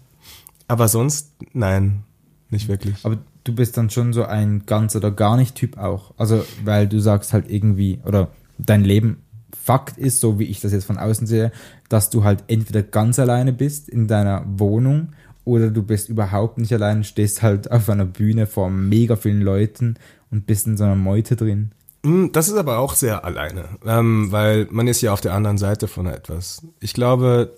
[0.67, 2.05] aber sonst, nein,
[2.51, 3.05] nicht wirklich.
[3.05, 6.15] Aber du bist dann schon so ein ganz oder gar nicht Typ auch.
[6.17, 9.23] Also, weil du sagst halt irgendwie, oder dein Leben
[9.57, 11.53] Fakt ist, so wie ich das jetzt von außen sehe,
[11.89, 15.13] dass du halt entweder ganz alleine bist in deiner Wohnung
[15.45, 19.97] oder du bist überhaupt nicht allein, stehst halt auf einer Bühne vor mega vielen Leuten
[20.31, 21.73] und bist in so einer Meute drin.
[22.03, 25.59] Mm, Das ist aber auch sehr alleine, ähm, weil man ist ja auf der anderen
[25.59, 26.63] Seite von etwas.
[26.81, 27.57] Ich glaube,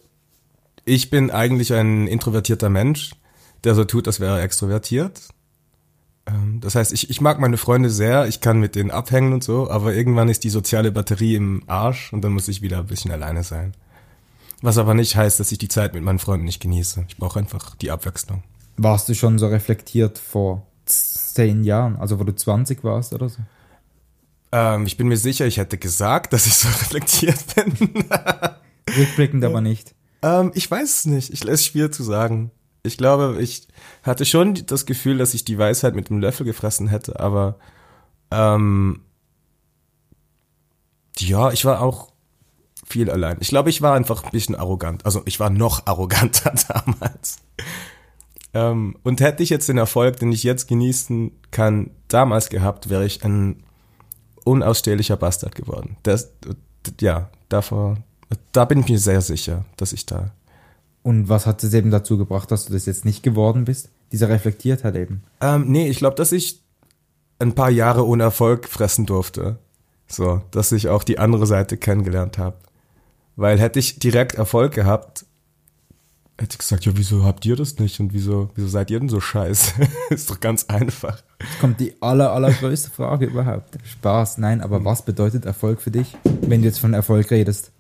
[0.85, 3.13] ich bin eigentlich ein introvertierter Mensch,
[3.65, 5.21] der so tut, als wäre er extrovertiert.
[6.27, 9.45] Ähm, das heißt, ich, ich mag meine Freunde sehr, ich kann mit denen abhängen und
[9.45, 12.87] so, aber irgendwann ist die soziale Batterie im Arsch und dann muss ich wieder ein
[12.87, 13.75] bisschen alleine sein.
[14.63, 17.07] Was aber nicht heißt, dass ich die Zeit mit meinen Freunden nicht genieße.
[17.09, 18.43] Ich brauche einfach die Abwechslung.
[18.77, 23.39] Warst du schon so reflektiert vor zehn Jahren, also wo du 20 warst oder so?
[24.53, 27.95] Ähm, ich bin mir sicher, ich hätte gesagt, dass ich so reflektiert bin.
[28.97, 29.95] Rückblickend aber nicht.
[30.23, 31.33] Ähm, ich weiß es nicht.
[31.33, 32.51] Ich es ist schwer zu sagen.
[32.83, 33.69] Ich glaube, ich
[34.03, 37.59] hatte schon das Gefühl, dass ich die Weisheit mit dem Löffel gefressen hätte, aber
[38.31, 39.03] ähm,
[41.19, 42.11] ja, ich war auch
[42.87, 43.37] viel allein.
[43.41, 45.07] Ich glaube, ich war einfach ein bisschen arrogant.
[45.07, 47.39] Also ich war noch arroganter damals.
[48.53, 53.07] Ähm, und hätte ich jetzt den Erfolg, den ich jetzt genießen kann, damals gehabt, wäre
[53.07, 53.63] ich ein
[54.45, 55.97] unausstehlicher Bastard geworden.
[56.03, 56.33] Das,
[57.01, 57.99] ja, davor,
[58.53, 60.33] da bin ich mir sehr sicher, dass ich da
[61.03, 63.89] Und was hat es eben dazu gebracht, dass du das jetzt nicht geworden bist?
[64.13, 65.23] Dieser Reflektiertheit eben.
[65.41, 66.61] Ähm, nee, ich glaube, dass ich
[67.39, 69.59] ein paar Jahre ohne Erfolg fressen durfte.
[70.07, 72.57] So, dass ich auch die andere Seite kennengelernt habe.
[73.37, 75.25] Weil hätte ich direkt Erfolg gehabt,
[76.37, 79.09] hätte ich gesagt, ja, wieso habt ihr das nicht und wieso, wieso seid ihr denn
[79.09, 79.75] so scheiße?
[80.11, 81.23] Ist doch ganz einfach.
[81.41, 83.79] Jetzt kommt die aller, allergrößte Frage überhaupt.
[83.85, 87.73] Spaß, nein, aber was bedeutet Erfolg für dich, wenn du jetzt von Erfolg redest?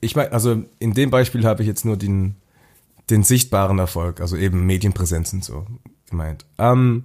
[0.00, 2.36] Ich meine, also in dem Beispiel habe ich jetzt nur den,
[3.10, 5.66] den sichtbaren Erfolg, also eben Medienpräsenz und so
[6.08, 6.44] gemeint.
[6.58, 7.04] Ähm,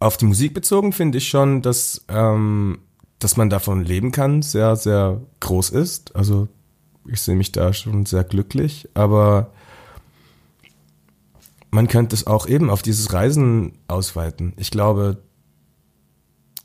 [0.00, 2.78] auf die Musik bezogen finde ich schon, dass, ähm,
[3.18, 6.14] dass man davon leben kann, sehr, sehr groß ist.
[6.14, 6.48] Also
[7.06, 9.50] ich sehe mich da schon sehr glücklich, aber
[11.70, 14.52] man könnte es auch eben auf dieses Reisen ausweiten.
[14.56, 15.18] Ich glaube,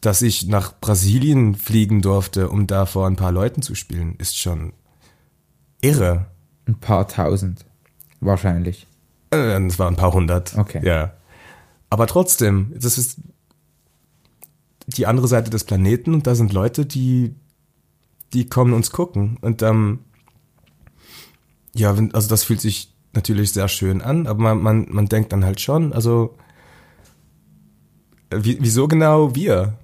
[0.05, 4.37] dass ich nach Brasilien fliegen durfte, um da vor ein paar Leuten zu spielen, ist
[4.37, 4.73] schon
[5.81, 6.25] irre.
[6.67, 7.65] Ein paar tausend.
[8.19, 8.85] Wahrscheinlich.
[9.31, 10.57] Äh, Es waren ein paar hundert.
[10.57, 10.85] Okay.
[10.85, 11.13] Ja.
[11.89, 13.19] Aber trotzdem, das ist
[14.87, 17.35] die andere Seite des Planeten und da sind Leute, die,
[18.33, 19.37] die kommen uns gucken.
[19.39, 19.99] Und ähm,
[21.73, 25.45] ja, also das fühlt sich natürlich sehr schön an, aber man, man, man denkt dann
[25.45, 26.35] halt schon, also
[28.31, 29.77] äh, wie, wieso genau wir?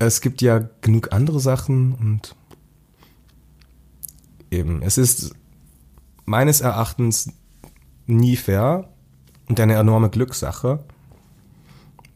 [0.00, 2.34] Es gibt ja genug andere Sachen und
[4.50, 5.34] eben, es ist
[6.24, 7.34] meines Erachtens
[8.06, 8.88] nie fair
[9.46, 10.82] und eine enorme Glückssache.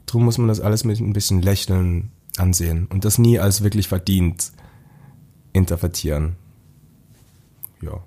[0.07, 3.87] Drum muss man das alles mit ein bisschen Lächeln ansehen und das nie als wirklich
[3.87, 4.53] verdient
[5.53, 6.37] interpretieren.
[7.83, 8.03] Ja.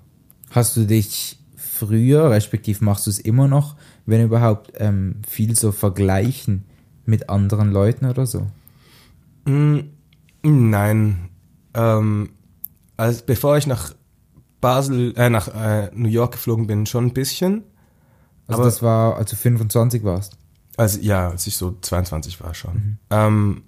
[0.50, 5.70] Hast du dich früher, respektiv machst du es immer noch, wenn überhaupt, ähm, viel so
[5.70, 6.64] vergleichen
[7.06, 8.48] mit anderen Leuten oder so?
[10.42, 11.28] Nein.
[11.74, 12.30] Ähm,
[12.96, 13.94] als bevor ich nach
[14.60, 17.62] Basel, äh, nach äh, New York geflogen bin, schon ein bisschen.
[18.46, 20.36] Also Aber- das war, als du 25 warst.
[20.76, 22.98] Also ja, als ich so 22 war schon.
[23.10, 23.62] Ähm,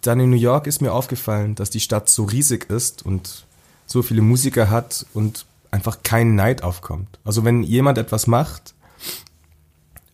[0.00, 3.46] dann in New York ist mir aufgefallen, dass die Stadt so riesig ist und
[3.86, 7.20] so viele Musiker hat und einfach kein Neid aufkommt.
[7.24, 8.74] Also wenn jemand etwas macht,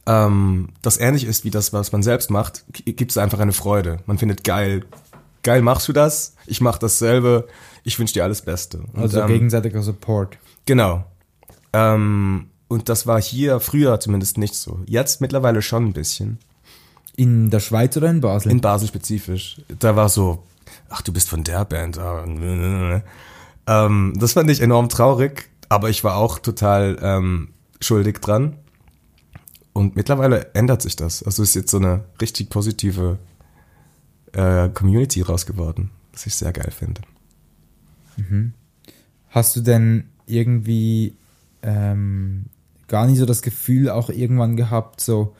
[0.08, 3.98] ähm, das ähnlich ist wie das, was man selbst macht, gibt es einfach eine Freude.
[4.06, 4.86] Man findet geil,
[5.42, 7.46] geil machst du das, ich mach dasselbe,
[7.84, 8.78] ich wünsche dir alles Beste.
[8.94, 10.38] Und, Also ähm, gegenseitiger Support.
[10.64, 11.04] Genau.
[11.74, 14.80] Ähm, und das war hier früher zumindest nicht so.
[14.86, 16.38] Jetzt mittlerweile schon ein bisschen.
[17.14, 18.50] In der Schweiz oder in Basel?
[18.50, 19.60] In Basel spezifisch.
[19.78, 20.42] Da war so,
[20.88, 21.98] ach, du bist von der Band.
[21.98, 22.24] ah.
[23.66, 27.48] Ähm, das fand ich enorm traurig, aber ich war auch total ähm,
[27.80, 28.56] schuldig dran.
[29.78, 31.22] Und mittlerweile ändert sich das.
[31.22, 33.20] Also ist jetzt so eine richtig positive
[34.32, 37.02] äh, Community raus geworden, was ich sehr geil finde.
[39.28, 41.14] Hast du denn irgendwie
[41.62, 42.46] ähm,
[42.88, 45.36] gar nicht so das Gefühl auch irgendwann gehabt, so,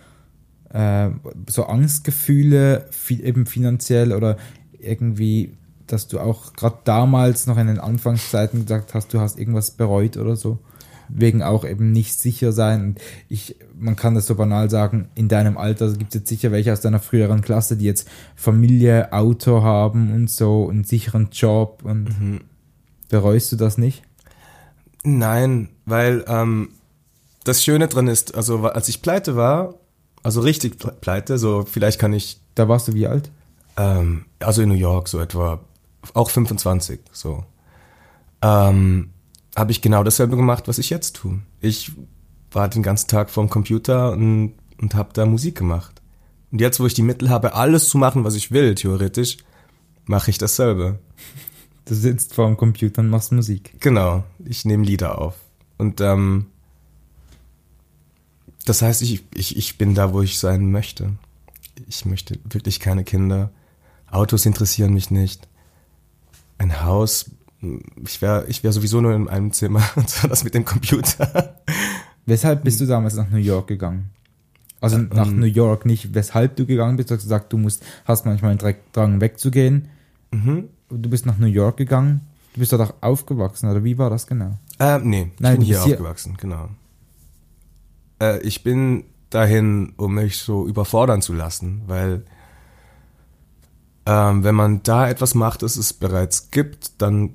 [0.71, 1.11] äh,
[1.49, 4.37] so Angstgefühle, fi eben finanziell oder
[4.79, 5.57] irgendwie,
[5.89, 10.17] dass du auch gerade damals noch in den Anfangszeiten gesagt hast, du hast irgendwas bereut
[10.17, 10.61] oder so?
[11.09, 12.83] Wegen auch eben nicht sicher sein.
[12.83, 16.53] Und ich, man kann das so banal sagen, in deinem Alter gibt es jetzt sicher
[16.53, 21.81] welche aus deiner früheren Klasse, die jetzt Familie, Auto haben und so, einen sicheren Job
[21.85, 22.41] und
[23.09, 24.03] bereust du das nicht?
[25.05, 26.71] Nein, weil ähm,
[27.45, 29.75] das Schöne dran ist, also als ich pleite war,
[30.23, 33.31] also richtig ple- pleite, so vielleicht kann ich, Da warst du wie alt?
[33.77, 35.61] ähm, also in New York so etwa,
[36.15, 37.45] auch 25, so,
[38.43, 39.11] ähm,
[39.59, 41.41] habe ich genau dasselbe gemacht, was ich jetzt tue.
[41.61, 41.93] Ich
[42.51, 46.01] war den ganzen Tag vorm Computer und, und habe da Musik gemacht.
[46.51, 49.39] Und jetzt, wo ich die Mittel habe, alles zu machen, was ich will, theoretisch,
[50.07, 50.99] mache ich dasselbe.
[51.85, 53.75] Du sitzt vor dem Computer und machst Musik.
[53.81, 55.37] Genau, ich nehme Lieder auf.
[55.77, 56.47] Und ähm,
[58.65, 61.13] das heißt, ich, ich, ich bin da, wo ich sein möchte.
[61.87, 63.51] Ich möchte wirklich keine Kinder.
[64.11, 65.49] Autos interessieren mich nicht.
[66.59, 67.31] Ein Haus,
[68.05, 71.57] ich wäre ich wär sowieso nur in einem Zimmer und so das mit dem Computer.
[72.27, 74.11] Weshalb bist du damals nach New York gegangen?
[74.81, 77.11] Also nach New York nicht, weshalb du gegangen bist.
[77.11, 79.89] Du hast gesagt, du musst, hast manchmal einen Drang wegzugehen.
[80.31, 82.21] Du bist nach New York gegangen.
[82.55, 84.57] Du bist dort auch aufgewachsen, oder wie war das genau?
[84.79, 86.69] Äh, nee, ich Nein, bin hier- aufgewachsen, genau.
[88.21, 92.23] Äh, ich bin dahin, um mich so überfordern zu lassen, weil
[94.07, 97.35] ähm, wenn man da etwas macht, das es bereits gibt, dann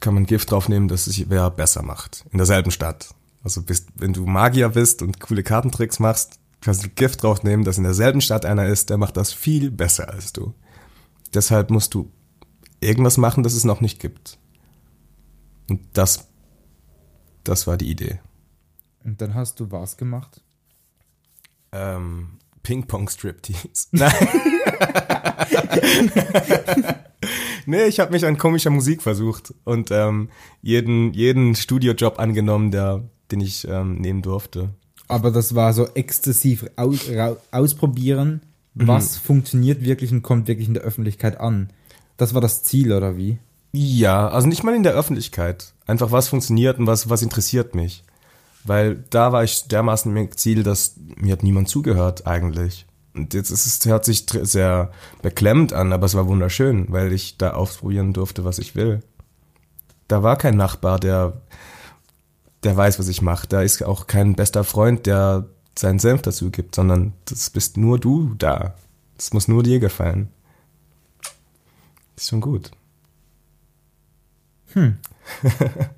[0.00, 2.24] kann man Gift draufnehmen, dass es wer besser macht.
[2.30, 3.14] In derselben Stadt.
[3.42, 7.78] Also bist, wenn du Magier bist und coole Kartentricks machst, kannst du Gift draufnehmen, dass
[7.78, 10.54] in derselben Stadt einer ist, der macht das viel besser als du.
[11.34, 12.10] Deshalb musst du
[12.80, 14.38] irgendwas machen, das es noch nicht gibt.
[15.68, 16.28] Und das,
[17.44, 18.20] das war die Idee.
[19.04, 20.42] Und dann hast du was gemacht?
[21.72, 23.88] Ähm, Ping-Pong-Striptease.
[23.92, 24.18] Nein.
[27.68, 30.30] Nee, ich habe mich an komischer Musik versucht und ähm,
[30.62, 34.70] jeden, jeden Studiojob angenommen, der, den ich ähm, nehmen durfte.
[35.06, 37.10] Aber das war so exzessiv aus,
[37.50, 38.42] ausprobieren,
[38.74, 41.70] was funktioniert wirklich und kommt wirklich in der Öffentlichkeit an.
[42.16, 43.38] Das war das Ziel, oder wie?
[43.72, 45.72] Ja, also nicht mal in der Öffentlichkeit.
[45.86, 48.04] Einfach was funktioniert und was, was interessiert mich.
[48.64, 52.86] Weil da war ich dermaßen im Ziel, dass mir hat niemand zugehört eigentlich.
[53.18, 57.36] Und jetzt ist es, hört sich sehr beklemmend an, aber es war wunderschön, weil ich
[57.36, 59.02] da ausprobieren durfte, was ich will.
[60.06, 61.40] Da war kein Nachbar, der,
[62.62, 63.48] der weiß, was ich mache.
[63.48, 67.98] Da ist auch kein bester Freund, der seinen Senf dazu gibt, sondern das bist nur
[67.98, 68.74] du da.
[69.16, 70.28] Das muss nur dir gefallen.
[72.16, 72.70] Ist schon gut.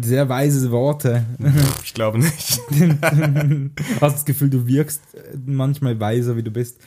[0.00, 1.24] Sehr weise Worte.
[1.84, 2.60] Ich glaube nicht.
[4.00, 6.78] Hast das Gefühl, du wirkst äh, manchmal weiser, wie du bist.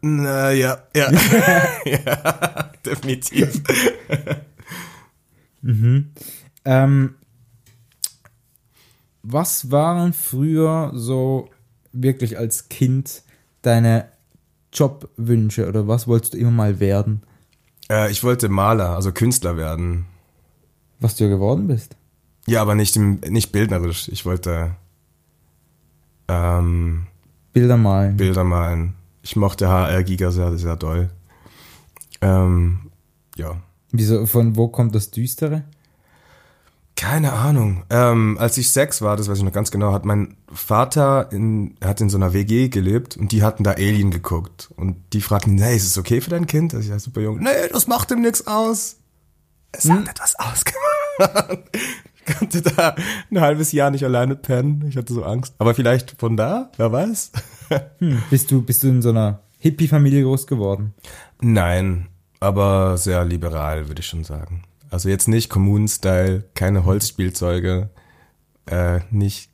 [0.00, 1.10] Na ja, ja.
[2.84, 3.62] definitiv.
[6.64, 7.14] Ähm,
[9.22, 11.50] was waren früher so
[11.92, 13.22] wirklich als Kind
[13.62, 14.08] deine
[14.72, 17.22] Jobwünsche oder was wolltest du immer mal werden?
[17.90, 20.06] Äh, ich wollte Maler, also Künstler werden.
[21.00, 21.96] Was du ja geworden bist?
[22.48, 24.08] Ja, aber nicht, im, nicht bildnerisch.
[24.08, 24.74] Ich wollte
[26.28, 27.06] ähm,
[27.52, 28.16] Bilder malen.
[28.16, 28.94] Bilder malen.
[29.22, 31.10] Ich mochte HR Giga sehr, sehr doll.
[32.20, 32.90] Ähm,
[33.36, 33.56] ja.
[33.90, 35.64] Wieso, von wo kommt das Düstere?
[36.96, 37.84] Keine Ahnung.
[37.90, 41.76] Ähm, als ich sechs war, das weiß ich noch ganz genau, hat mein Vater in,
[41.84, 44.70] hat in so einer WG gelebt und die hatten da Alien geguckt.
[44.74, 46.72] Und die fragten, nee, ist es okay für dein Kind?
[46.72, 47.38] Das ist ja super jung.
[47.40, 48.96] Nee, das macht ihm nichts aus.
[49.70, 51.70] Es hat etwas ausgemacht.
[52.30, 52.94] Ich konnte da
[53.30, 54.84] ein halbes Jahr nicht alleine pennen.
[54.88, 55.54] Ich hatte so Angst.
[55.58, 57.32] Aber vielleicht von da, wer weiß.
[57.98, 60.94] Hm, bist du, bist du in so einer Hippie-Familie groß geworden?
[61.42, 62.06] Nein,
[62.40, 64.62] aber sehr liberal, würde ich schon sagen.
[64.88, 67.90] Also jetzt nicht Kommunen-Style, keine Holzspielzeuge,
[68.64, 69.50] äh, nicht,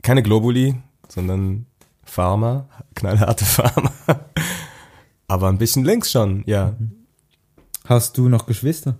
[0.00, 1.66] keine Globuli, sondern
[2.02, 3.92] Farmer, knallharte Farmer.
[5.26, 6.76] Aber ein bisschen links schon, ja.
[7.84, 8.96] Hast du noch Geschwister?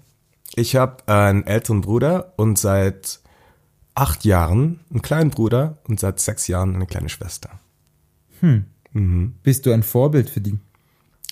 [0.55, 3.21] Ich habe einen älteren Bruder und seit
[3.95, 7.51] acht Jahren einen kleinen Bruder und seit sechs Jahren eine kleine Schwester.
[9.43, 10.59] Bist du ein Vorbild für die?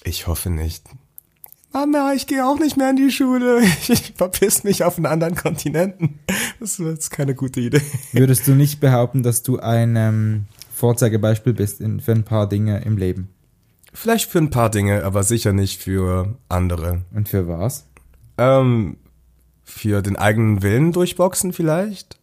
[0.04, 0.84] Ich hoffe nicht.
[1.72, 3.62] Mama, ich gehe auch nicht mehr in die Schule.
[3.88, 6.20] Ich verpiss mich auf einen anderen Kontinenten.
[6.58, 7.82] Das ist keine gute Idee.
[8.12, 12.82] Würdest du nicht behaupten, dass du ein ähm, Vorzeigebeispiel bist in, für ein paar Dinge
[12.82, 13.28] im Leben?
[13.92, 17.02] Vielleicht für ein paar Dinge, aber sicher nicht für andere.
[17.12, 17.86] Und für was?
[18.38, 18.96] Ähm,
[19.66, 22.18] für den eigenen Willen durchboxen vielleicht.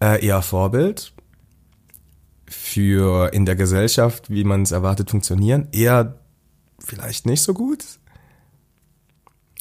[0.00, 1.12] Äh, eher Vorbild.
[2.46, 5.68] Für in der Gesellschaft, wie man es erwartet, funktionieren.
[5.72, 6.18] Eher
[6.78, 7.84] vielleicht nicht so gut.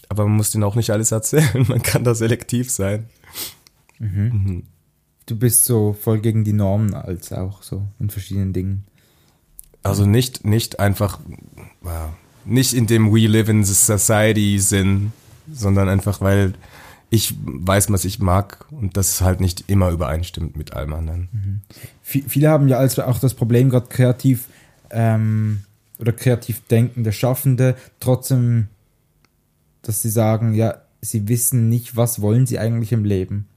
[0.08, 1.50] Aber man muss denen auch nicht alles erzählen.
[1.68, 3.10] Man kann da selektiv sein.
[5.26, 8.86] Du bist so voll gegen die Normen als auch so in verschiedenen Dingen.
[9.82, 11.20] Also nicht, nicht einfach,
[11.82, 12.12] wow,
[12.46, 15.12] nicht in dem We Live in Society Sinn,
[15.52, 16.54] sondern einfach, weil
[17.10, 21.62] ich weiß, was ich mag und das halt nicht immer übereinstimmt mit allem anderen.
[22.06, 24.46] Vi- Viele haben ja also auch das Problem, gerade kreativ
[24.90, 25.62] ähm,
[26.00, 28.68] oder kreativ denkende Schaffende, trotzdem,
[29.82, 33.48] dass sie sagen, ja, sie wissen nicht, was wollen sie eigentlich im Leben.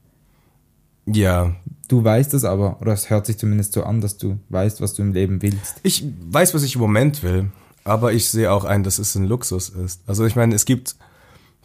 [1.05, 1.55] Ja,
[1.87, 4.93] Du weißt es aber, oder es hört sich zumindest so an, dass du weißt, was
[4.93, 5.77] du im Leben willst.
[5.81, 7.47] ich weiß, was ich im Moment will,
[7.83, 10.01] aber ich sehe auch ein, dass es ein Luxus ist.
[10.05, 10.95] Also ich meine, es gibt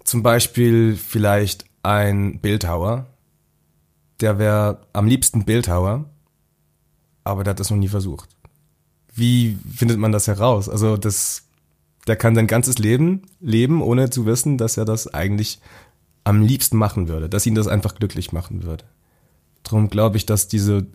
[0.05, 3.07] zum Beispiel vielleicht ein Bildhauer,
[4.21, 6.05] der wäre am liebsten Bildhauer,
[7.25, 8.29] aber der hat das noch nie versucht.
[9.15, 10.69] Wie findet man das heraus?
[10.69, 11.45] Also das,
[12.07, 15.61] der kann sein ganzes Leben leben, ohne zu wissen, dass er das eigentlich
[16.25, 18.85] am liebsten machen würde, dass ihn das einfach glücklich machen würde.
[19.63, 20.87] Darum glaube ich, dass diese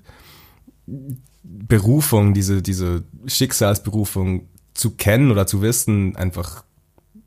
[1.43, 6.63] Berufung, diese, diese Schicksalsberufung zu kennen oder zu wissen, einfach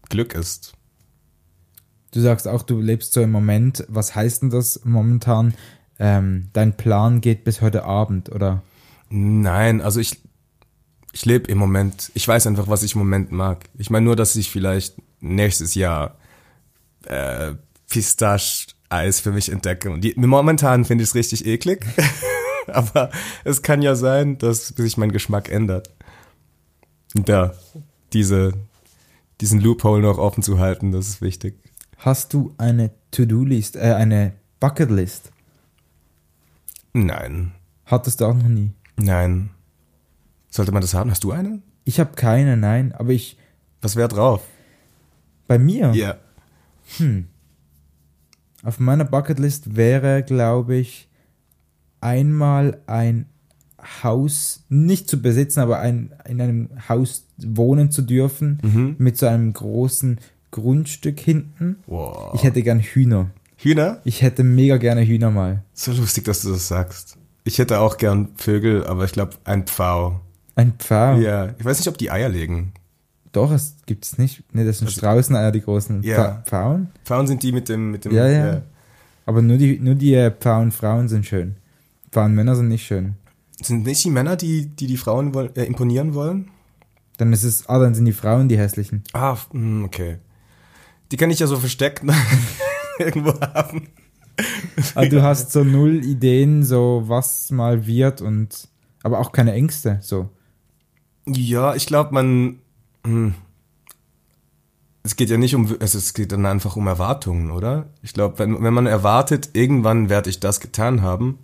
[0.09, 0.75] Glück ist.
[2.12, 3.85] Du sagst auch, du lebst so im Moment.
[3.88, 5.55] Was heißt denn das momentan?
[5.98, 8.62] Ähm, dein Plan geht bis heute Abend, oder?
[9.09, 10.20] Nein, also ich,
[11.12, 13.64] ich lebe im Moment, ich weiß einfach, was ich im Moment mag.
[13.79, 16.17] Ich meine nur, dass ich vielleicht nächstes Jahr
[17.06, 17.54] äh,
[17.88, 19.90] Pistache-Eis für mich entdecke.
[19.90, 21.87] Und die, momentan finde ich es richtig eklig.
[22.67, 23.10] Aber
[23.44, 25.90] es kann ja sein, dass sich mein Geschmack ändert.
[27.15, 27.54] Und da,
[28.13, 28.52] diese,
[29.40, 31.62] diesen Loophole noch offen zu halten, das ist wichtig.
[32.05, 35.31] Hast du eine To-Do-List, äh, eine Bucket-List?
[36.92, 37.53] Nein,
[37.87, 38.71] Hattest du auch noch nie?
[38.96, 39.50] nein.
[40.50, 41.11] Sollte man das haben?
[41.11, 41.63] Hast du eine?
[41.85, 43.38] Ich habe keine, nein, aber ich,
[43.81, 44.46] Was wäre drauf?
[45.48, 46.17] bei mir, Ja.
[48.63, 51.09] auf meiner Bucketlist wäre, glaube ich,
[52.00, 53.27] einmal ein
[54.03, 59.53] Haus, nicht zu besitzen, aber ein, in einem Haus wohnen zu dürfen, mit so einem
[59.53, 60.21] großen
[60.53, 61.77] Grundstück hinten.
[61.87, 62.33] Wow.
[62.35, 63.31] Ich hätte gern Hühner.
[63.57, 64.00] Hühner?
[64.05, 65.63] Ich hätte mega gerne Hühner mal.
[65.75, 67.17] So lustig, dass du das sagst.
[67.44, 70.21] Ich hätte auch gern Vögel, aber ich glaube, ein Pfau
[70.55, 71.17] Ein Pfau.
[71.17, 72.73] Ja, ich weiß nicht, ob die Eier legen.
[73.33, 74.44] Doch, es gibt es nicht.
[74.55, 76.19] Ne, das sind Straußeneier, die großen Ja.
[76.19, 76.88] Pfa- Pfauen.
[77.05, 78.13] Pfauen sind die mit dem, mit dem.
[78.13, 78.63] Ja, ja.
[79.27, 81.57] Aber nur die, nur die äh, Pfauenfrauen sind schön.
[82.11, 83.15] Pfauenmänner sind nicht schön.
[83.63, 86.48] Sind nicht die Männer, die die, die Frauen woll- äh, imponieren wollen?
[87.17, 89.03] Dann ist es, ah, dann sind die Frauen die hässlichen.
[89.15, 90.17] Ah, hm, okay.
[91.13, 92.02] Die kann ich ja so versteckt
[92.98, 93.88] irgendwo haben.
[94.94, 98.69] Ah, du hast so null Ideen, so was mal wird und,
[99.02, 100.31] aber auch keine Ängste, so.
[101.27, 102.58] Ja, ich glaube, man.
[103.06, 103.35] Hm,
[105.04, 107.90] es geht ja nicht um, also es geht dann einfach um Erwartungen, oder?
[108.02, 111.40] Ich glaube, wenn, wenn man erwartet, irgendwann werde ich das getan haben.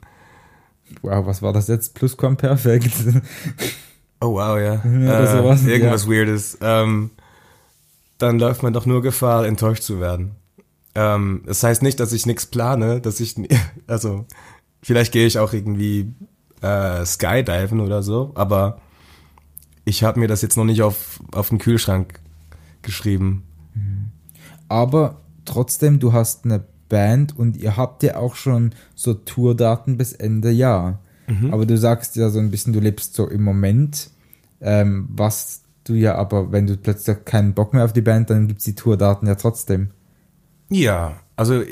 [1.03, 1.95] Wow, was war das jetzt?
[1.95, 2.93] Plusquamperfekt.
[4.21, 4.81] Oh wow, ja.
[4.85, 6.59] oder äh, sowas, irgendwas Weirdes.
[6.61, 7.11] Ähm,
[8.19, 10.33] dann läuft man doch nur Gefahr, enttäuscht zu werden.
[10.95, 13.37] Ähm, das heißt nicht, dass ich nichts plane, dass ich,
[13.87, 14.27] also
[14.83, 16.13] vielleicht gehe ich auch irgendwie
[16.61, 18.81] äh, Skydiven oder so, aber
[19.85, 22.21] ich habe mir das jetzt noch nicht auf, auf den Kühlschrank
[22.83, 23.45] geschrieben.
[24.69, 30.13] Aber trotzdem, du hast eine Band und ihr habt ja auch schon so Tourdaten bis
[30.13, 31.01] Ende Jahr.
[31.51, 34.11] Aber du sagst ja so ein bisschen, du lebst so im Moment,
[34.61, 38.49] ähm, was du ja aber, wenn du plötzlich keinen Bock mehr auf die Band, dann
[38.49, 39.91] gibt's die Tourdaten ja trotzdem.
[40.71, 41.63] Ja, also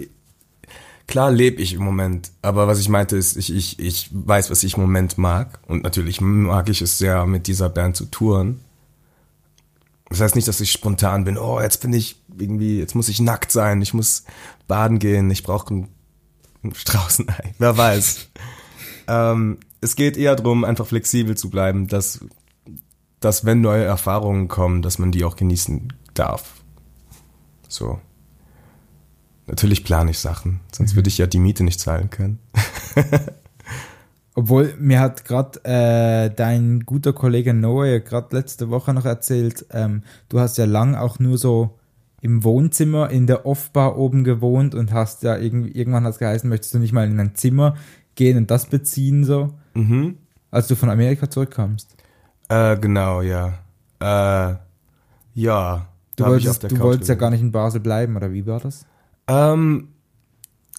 [1.07, 4.63] klar lebe ich im Moment, aber was ich meinte ist, ich, ich, ich weiß, was
[4.65, 8.61] ich im Moment mag und natürlich mag ich es sehr, mit dieser Band zu touren.
[10.09, 13.21] Das heißt nicht, dass ich spontan bin, oh, jetzt bin ich irgendwie, jetzt muss ich
[13.21, 14.25] nackt sein, ich muss
[14.69, 15.89] baden gehen, ich brauche ein,
[16.63, 18.29] ein Straußenei, wer weiß.
[19.09, 22.21] ähm, es geht eher darum, einfach flexibel zu bleiben, dass,
[23.27, 26.63] dass wenn neue Erfahrungen kommen, dass man die auch genießen darf.
[27.69, 27.99] So.
[29.49, 32.39] Natürlich plane ich Sachen, sonst würde ich ja die Miete nicht zahlen können.
[34.37, 40.03] Obwohl, mir hat gerade äh, dein guter Kollege Noah gerade letzte Woche noch erzählt, ähm,
[40.29, 41.79] du hast ja lang auch nur so
[42.21, 46.49] im Wohnzimmer in der Off-Bar oben gewohnt und hast ja irgendwie, irgendwann hat es geheißen,
[46.49, 47.77] möchtest du nicht mal in ein Zimmer
[48.15, 50.19] gehen und das beziehen so, Mhm.
[50.51, 51.97] als du von Amerika zurückkamst.
[52.49, 53.59] Äh, genau, ja.
[54.01, 54.57] Äh,
[55.35, 55.87] ja.
[56.17, 58.61] Du wolltest, auf der du wolltest ja gar nicht in Basel bleiben, oder wie war
[58.61, 58.87] das?
[59.29, 59.89] Ähm,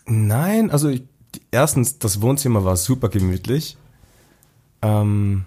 [0.05, 1.03] nein, also ich,
[1.51, 3.77] erstens, das Wohnzimmer war super gemütlich.
[4.81, 5.45] Ähm,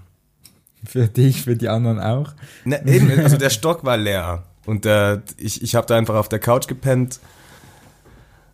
[0.84, 2.34] Für dich, für die anderen auch.
[2.64, 4.44] ne, eben, also der Stock war leer.
[4.66, 7.18] Und äh, ich, ich habe da einfach auf der Couch gepennt,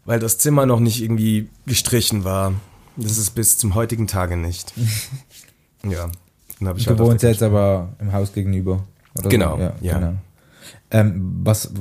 [0.05, 2.55] weil das Zimmer noch nicht irgendwie gestrichen war.
[2.97, 4.73] Das ist bis zum heutigen Tage nicht.
[5.85, 6.11] Ja.
[6.61, 8.85] Dann ich Du halt wohnst jetzt aber im Haus gegenüber.
[9.25, 9.63] Genau, So.
[9.63, 9.99] Ja, ja.
[9.99, 10.15] genau.
[10.91, 11.73] Ähm, was,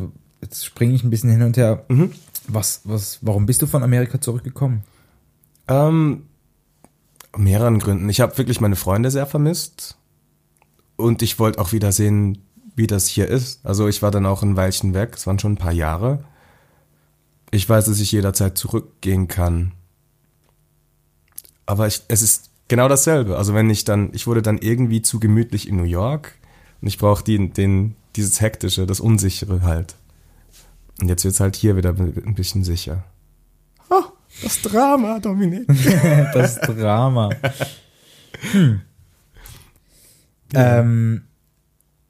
[0.41, 1.85] jetzt springe ich ein bisschen hin und her.
[1.87, 2.11] Mhm.
[2.47, 4.83] Was, was, warum bist du von Amerika zurückgekommen?
[5.67, 6.23] Ähm,
[7.35, 8.09] mehreren Gründen.
[8.09, 9.97] Ich habe wirklich meine Freunde sehr vermisst
[10.95, 12.39] und ich wollte auch wieder sehen,
[12.75, 13.65] wie das hier ist.
[13.65, 16.23] Also ich war dann auch ein Weilchen weg, es waren schon ein paar Jahre.
[17.51, 19.71] Ich weiß, dass ich jederzeit zurückgehen kann.
[21.65, 23.37] Aber ich, es ist genau dasselbe.
[23.37, 26.35] Also wenn ich dann, ich wurde dann irgendwie zu gemütlich in New York
[26.81, 29.95] und ich brauche den, den, dieses hektische, das unsichere halt.
[31.01, 33.03] Und jetzt wird's halt hier wieder ein bisschen sicher.
[33.89, 34.03] Oh,
[34.41, 35.67] das Drama, Dominik.
[36.33, 37.29] Das Drama.
[38.51, 38.81] Hm.
[40.53, 41.23] Ähm,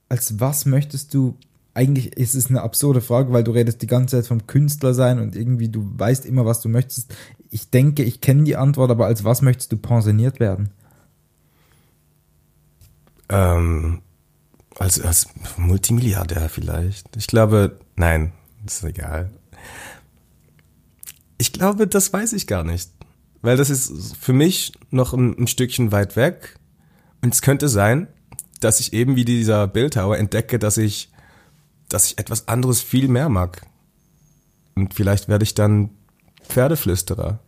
[0.09, 1.37] als was möchtest du,
[1.73, 5.19] eigentlich ist es eine absurde Frage, weil du redest die ganze Zeit vom Künstler sein
[5.19, 7.13] und irgendwie du weißt immer, was du möchtest.
[7.49, 10.71] Ich denke, ich kenne die Antwort, aber als was möchtest du pensioniert werden?
[13.29, 14.01] Ähm,
[14.77, 15.27] als, als
[15.57, 17.15] Multimilliardär vielleicht.
[17.15, 18.33] Ich glaube, nein,
[18.65, 19.31] ist egal.
[21.37, 22.91] Ich glaube, das weiß ich gar nicht.
[23.41, 26.57] Weil das ist für mich noch ein, ein Stückchen weit weg.
[27.21, 28.07] Und es könnte sein,
[28.59, 31.11] dass ich eben wie dieser Bildhauer entdecke, dass ich,
[31.89, 33.65] dass ich etwas anderes viel mehr mag.
[34.75, 35.91] Und vielleicht werde ich dann
[36.47, 37.39] Pferdeflüsterer.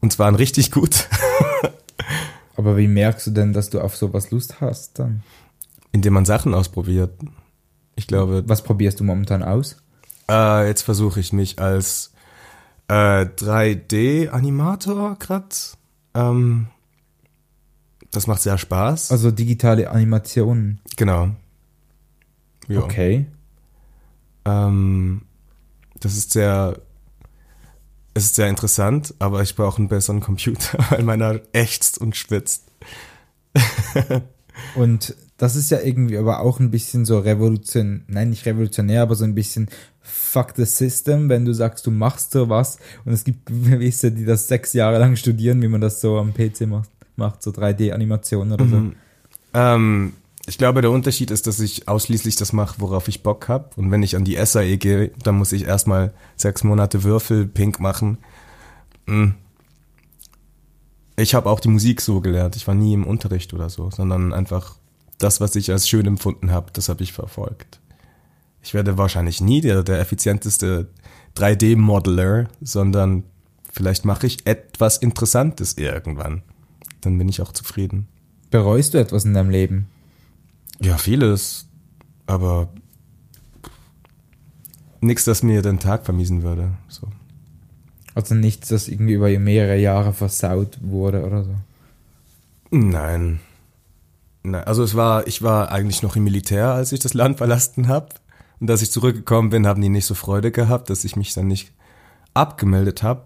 [0.00, 1.08] Und zwar ein richtig gut.
[2.56, 5.22] Aber wie merkst du denn, dass du auf sowas Lust hast dann?
[5.92, 7.12] Indem man Sachen ausprobiert.
[7.96, 9.76] Ich glaube, Was probierst du momentan aus?
[10.30, 12.12] Äh, jetzt versuche ich mich als
[12.88, 15.76] äh, 3D-Animator grad.
[16.14, 16.68] Ähm,
[18.10, 19.10] das macht sehr Spaß.
[19.10, 20.80] Also digitale Animationen.
[20.96, 21.30] genau.
[22.68, 22.80] Ja.
[22.80, 23.26] Okay.
[24.44, 25.22] Ähm,
[26.00, 26.78] das ist sehr,
[28.16, 32.64] es ist sehr interessant, aber ich brauche einen besseren Computer, weil meiner ächzt und schwitzt.
[34.74, 39.14] Und das ist ja irgendwie aber auch ein bisschen so revolution, nein, nicht revolutionär, aber
[39.14, 39.68] so ein bisschen
[40.00, 44.48] fuck the system, wenn du sagst, du machst sowas und es gibt gewisse, die das
[44.48, 48.66] sechs Jahre lang studieren, wie man das so am PC macht, macht so 3D-Animationen oder
[48.66, 48.92] so.
[49.52, 50.14] Ähm,
[50.48, 53.70] Ich glaube, der Unterschied ist, dass ich ausschließlich das mache, worauf ich Bock habe.
[53.76, 57.80] Und wenn ich an die SAE gehe, dann muss ich erstmal sechs Monate Würfel pink
[57.80, 58.18] machen.
[59.06, 59.34] Hm.
[61.16, 62.54] Ich habe auch die Musik so gelernt.
[62.54, 64.76] Ich war nie im Unterricht oder so, sondern einfach
[65.18, 67.80] das, was ich als schön empfunden habe, das habe ich verfolgt.
[68.62, 70.88] Ich werde wahrscheinlich nie der, der effizienteste
[71.36, 73.24] 3D-Modeler, sondern
[73.72, 76.42] vielleicht mache ich etwas Interessantes irgendwann.
[77.00, 78.08] Dann bin ich auch zufrieden.
[78.50, 79.88] Bereust du etwas in deinem Leben?
[80.80, 81.68] Ja, vieles,
[82.26, 82.68] aber
[85.00, 86.72] nichts, das mir den Tag vermiesen würde.
[86.88, 87.08] So.
[88.14, 91.54] Also nichts, das irgendwie über mehrere Jahre versaut wurde oder so?
[92.70, 93.40] Nein.
[94.42, 94.64] Nein.
[94.64, 98.08] Also es war, ich war eigentlich noch im Militär, als ich das Land verlassen habe.
[98.60, 101.46] Und als ich zurückgekommen bin, haben die nicht so Freude gehabt, dass ich mich dann
[101.46, 101.72] nicht
[102.32, 103.24] abgemeldet habe,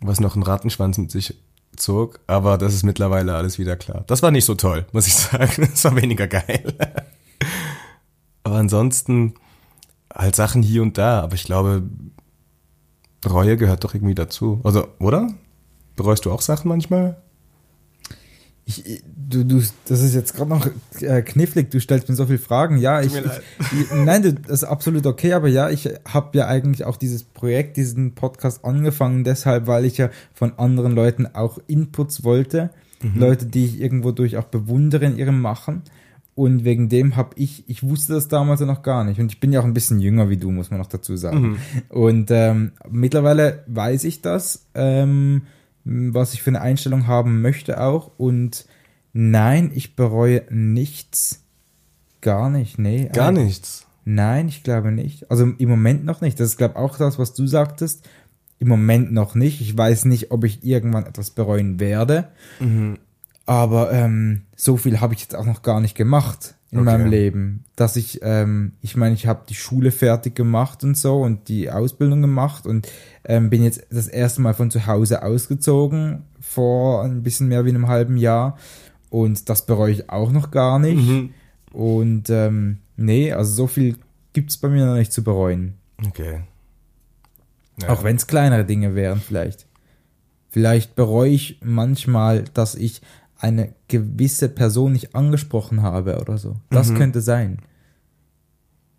[0.00, 1.40] was noch einen Rattenschwanz mit sich
[1.76, 2.20] zog.
[2.26, 4.04] Aber das ist mittlerweile alles wieder klar.
[4.06, 5.68] Das war nicht so toll, muss ich sagen.
[5.70, 6.74] Das war weniger geil.
[8.44, 9.34] Aber ansonsten
[10.14, 11.20] halt Sachen hier und da.
[11.20, 11.82] Aber ich glaube,
[13.28, 14.60] Reue gehört doch irgendwie dazu.
[14.64, 15.28] Also, oder?
[15.96, 17.16] Bereust du auch Sachen manchmal?
[18.68, 20.68] Ich, du, du, das ist jetzt gerade noch
[21.00, 22.78] äh, knifflig, du stellst mir so viele Fragen.
[22.78, 26.96] Ja, ich, ich, nein, das ist absolut okay, aber ja, ich habe ja eigentlich auch
[26.96, 32.70] dieses Projekt, diesen Podcast angefangen, deshalb, weil ich ja von anderen Leuten auch Inputs wollte.
[33.02, 33.20] Mhm.
[33.20, 35.82] Leute, die ich irgendwo durch auch bewundere in ihrem Machen.
[36.34, 39.20] Und wegen dem habe ich, ich wusste das damals ja noch gar nicht.
[39.20, 41.40] Und ich bin ja auch ein bisschen jünger wie du, muss man noch dazu sagen.
[41.40, 41.58] Mhm.
[41.88, 44.66] Und ähm, mittlerweile weiß ich das.
[44.74, 45.42] Ähm,
[45.86, 48.10] was ich für eine Einstellung haben möchte auch.
[48.18, 48.66] Und
[49.12, 51.44] nein, ich bereue nichts.
[52.20, 53.08] Gar nicht, nee.
[53.12, 53.86] Gar also, nichts.
[54.04, 55.30] Nein, ich glaube nicht.
[55.30, 56.40] Also im Moment noch nicht.
[56.40, 58.08] Das ist, glaube ich, auch das, was du sagtest.
[58.58, 59.60] Im Moment noch nicht.
[59.60, 62.28] Ich weiß nicht, ob ich irgendwann etwas bereuen werde.
[62.58, 62.98] Mhm.
[63.44, 66.84] Aber ähm, so viel habe ich jetzt auch noch gar nicht gemacht in okay.
[66.84, 71.22] meinem Leben, dass ich, ähm, ich meine, ich habe die Schule fertig gemacht und so
[71.22, 72.88] und die Ausbildung gemacht und
[73.24, 77.70] ähm, bin jetzt das erste Mal von zu Hause ausgezogen vor ein bisschen mehr wie
[77.70, 78.56] einem halben Jahr
[79.10, 81.08] und das bereue ich auch noch gar nicht.
[81.08, 81.30] Mhm.
[81.72, 83.96] Und ähm, nee, also so viel
[84.32, 85.74] gibt es bei mir noch nicht zu bereuen.
[86.06, 86.40] Okay.
[87.80, 87.90] Ja.
[87.90, 89.66] Auch wenn es kleinere Dinge wären vielleicht.
[90.48, 93.02] Vielleicht bereue ich manchmal, dass ich
[93.38, 96.56] eine gewisse Person nicht angesprochen habe oder so.
[96.70, 96.96] Das mhm.
[96.96, 97.58] könnte sein.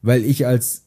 [0.01, 0.83] Weil ich als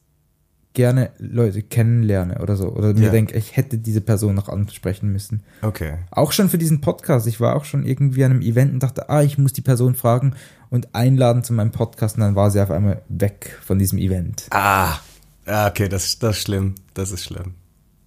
[0.72, 2.68] gerne Leute kennenlerne oder so.
[2.68, 3.10] Oder mir ja.
[3.10, 5.42] denke, ich hätte diese Person noch ansprechen müssen.
[5.62, 5.98] Okay.
[6.10, 7.26] Auch schon für diesen Podcast.
[7.26, 9.94] Ich war auch schon irgendwie an einem Event und dachte, ah, ich muss die Person
[9.94, 10.34] fragen
[10.70, 14.46] und einladen zu meinem Podcast und dann war sie auf einmal weg von diesem Event.
[14.50, 14.98] Ah,
[15.46, 16.76] okay, das, das ist schlimm.
[16.94, 17.54] Das ist schlimm.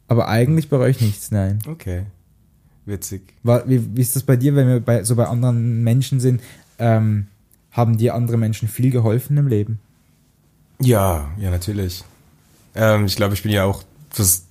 [0.07, 1.59] Aber eigentlich bereue ich nichts, nein.
[1.67, 2.05] Okay.
[2.85, 3.33] Witzig.
[3.43, 6.41] Wie, wie ist das bei dir, wenn wir bei, so bei anderen Menschen sind?
[6.79, 7.27] Ähm,
[7.71, 9.79] haben dir andere Menschen viel geholfen im Leben?
[10.79, 12.03] Ja, ja, natürlich.
[12.75, 13.83] Ähm, ich glaube, ich bin ja auch
[14.15, 14.45] das,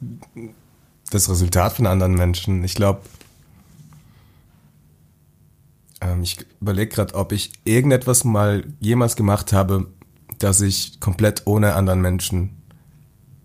[1.10, 2.64] das Resultat von anderen Menschen.
[2.64, 3.02] Ich glaube,
[6.00, 9.88] ähm, ich überlege gerade, ob ich irgendetwas mal jemals gemacht habe,
[10.38, 12.50] dass ich komplett ohne anderen Menschen,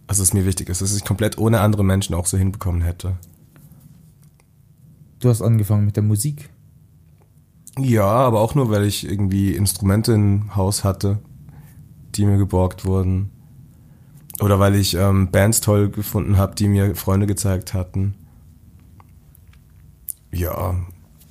[0.08, 3.18] also es mir wichtig ist, dass ich komplett ohne andere Menschen auch so hinbekommen hätte.
[5.20, 6.50] Du hast angefangen mit der Musik.
[7.80, 11.20] Ja, aber auch nur, weil ich irgendwie Instrumente im Haus hatte,
[12.16, 13.32] die mir geborgt wurden.
[14.40, 18.16] Oder weil ich ähm, Bands toll gefunden habe, die mir Freunde gezeigt hatten.
[20.32, 20.76] Ja,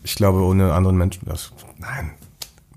[0.02, 1.22] ich glaube, ohne anderen Menschen.
[1.26, 2.12] Das, nein,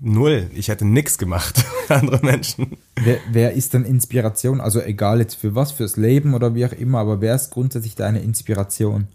[0.00, 0.50] null.
[0.54, 2.76] Ich hätte nichts gemacht, andere Menschen.
[2.96, 4.60] Wer, wer ist denn Inspiration?
[4.60, 7.96] Also egal jetzt für was, fürs Leben oder wie auch immer, aber wer ist grundsätzlich
[7.96, 9.08] deine Inspiration?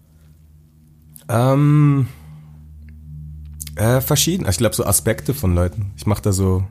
[1.30, 2.08] Ähm,
[3.76, 4.48] äh, verschieden.
[4.50, 5.92] Ich glaube, so Aspekte von Leuten.
[5.98, 6.66] Ich mache da so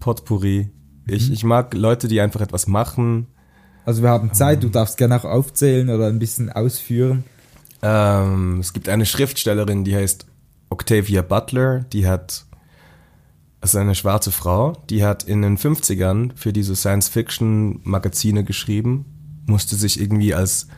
[0.00, 0.70] Potpourri.
[1.06, 1.34] Ich, mhm.
[1.34, 3.26] ich mag Leute, die einfach etwas machen.
[3.84, 7.24] Also wir haben Zeit, du darfst gerne auch aufzählen oder ein bisschen ausführen.
[7.82, 10.26] Ähm, es gibt eine Schriftstellerin, die heißt
[10.68, 12.44] Octavia Butler, die hat,
[13.60, 19.06] also eine schwarze Frau, die hat in den 50ern für diese Science-Fiction-Magazine geschrieben,
[19.46, 20.68] musste sich irgendwie als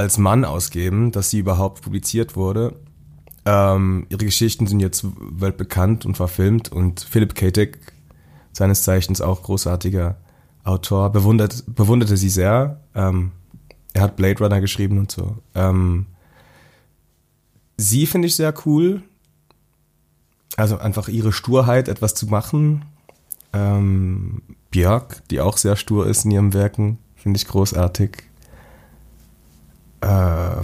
[0.00, 2.74] als Mann ausgeben, dass sie überhaupt publiziert wurde.
[3.44, 7.50] Ähm, ihre Geschichten sind jetzt weltbekannt und verfilmt und Philip K.
[7.50, 7.78] Dick,
[8.52, 10.16] seines Zeichens auch großartiger
[10.64, 12.80] Autor, bewundert, bewunderte sie sehr.
[12.94, 13.32] Ähm,
[13.92, 15.36] er hat Blade Runner geschrieben und so.
[15.54, 16.06] Ähm,
[17.76, 19.02] sie finde ich sehr cool.
[20.56, 22.84] Also einfach ihre Sturheit, etwas zu machen.
[23.52, 28.29] Ähm, Björk, die auch sehr stur ist in ihrem Werken, finde ich großartig.
[30.00, 30.60] Äh,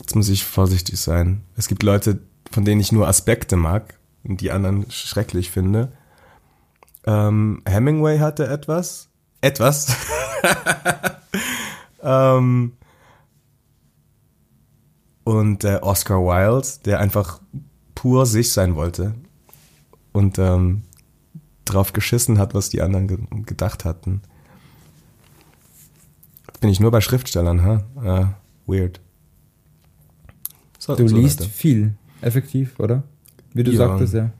[0.00, 1.42] jetzt muss ich vorsichtig sein.
[1.56, 2.20] Es gibt Leute,
[2.50, 3.98] von denen ich nur Aspekte mag.
[4.24, 5.92] und die anderen schrecklich finde.
[7.06, 9.08] Ähm, Hemingway hatte etwas.
[9.40, 9.94] Etwas.
[12.02, 12.72] ähm,
[15.24, 17.40] und äh, Oscar Wilde, der einfach
[17.94, 19.14] pur sich sein wollte
[20.12, 20.84] und ähm,
[21.64, 24.22] drauf geschissen hat, was die anderen ge gedacht hatten.
[26.60, 27.84] Bin ich nur bei Schriftstellern, ha?
[27.94, 28.00] Huh?
[28.02, 28.26] Uh,
[28.66, 29.00] weird.
[30.78, 31.52] So, du so liest Leute.
[31.52, 33.02] viel, effektiv, oder?
[33.52, 33.78] Wie du ja.
[33.78, 34.30] sagtest, ja.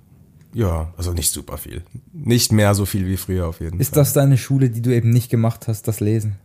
[0.54, 1.82] Ja, also nicht super viel.
[2.12, 4.02] Nicht mehr so viel wie früher auf jeden Ist Fall.
[4.02, 6.36] Ist das deine Schule, die du eben nicht gemacht hast, das Lesen?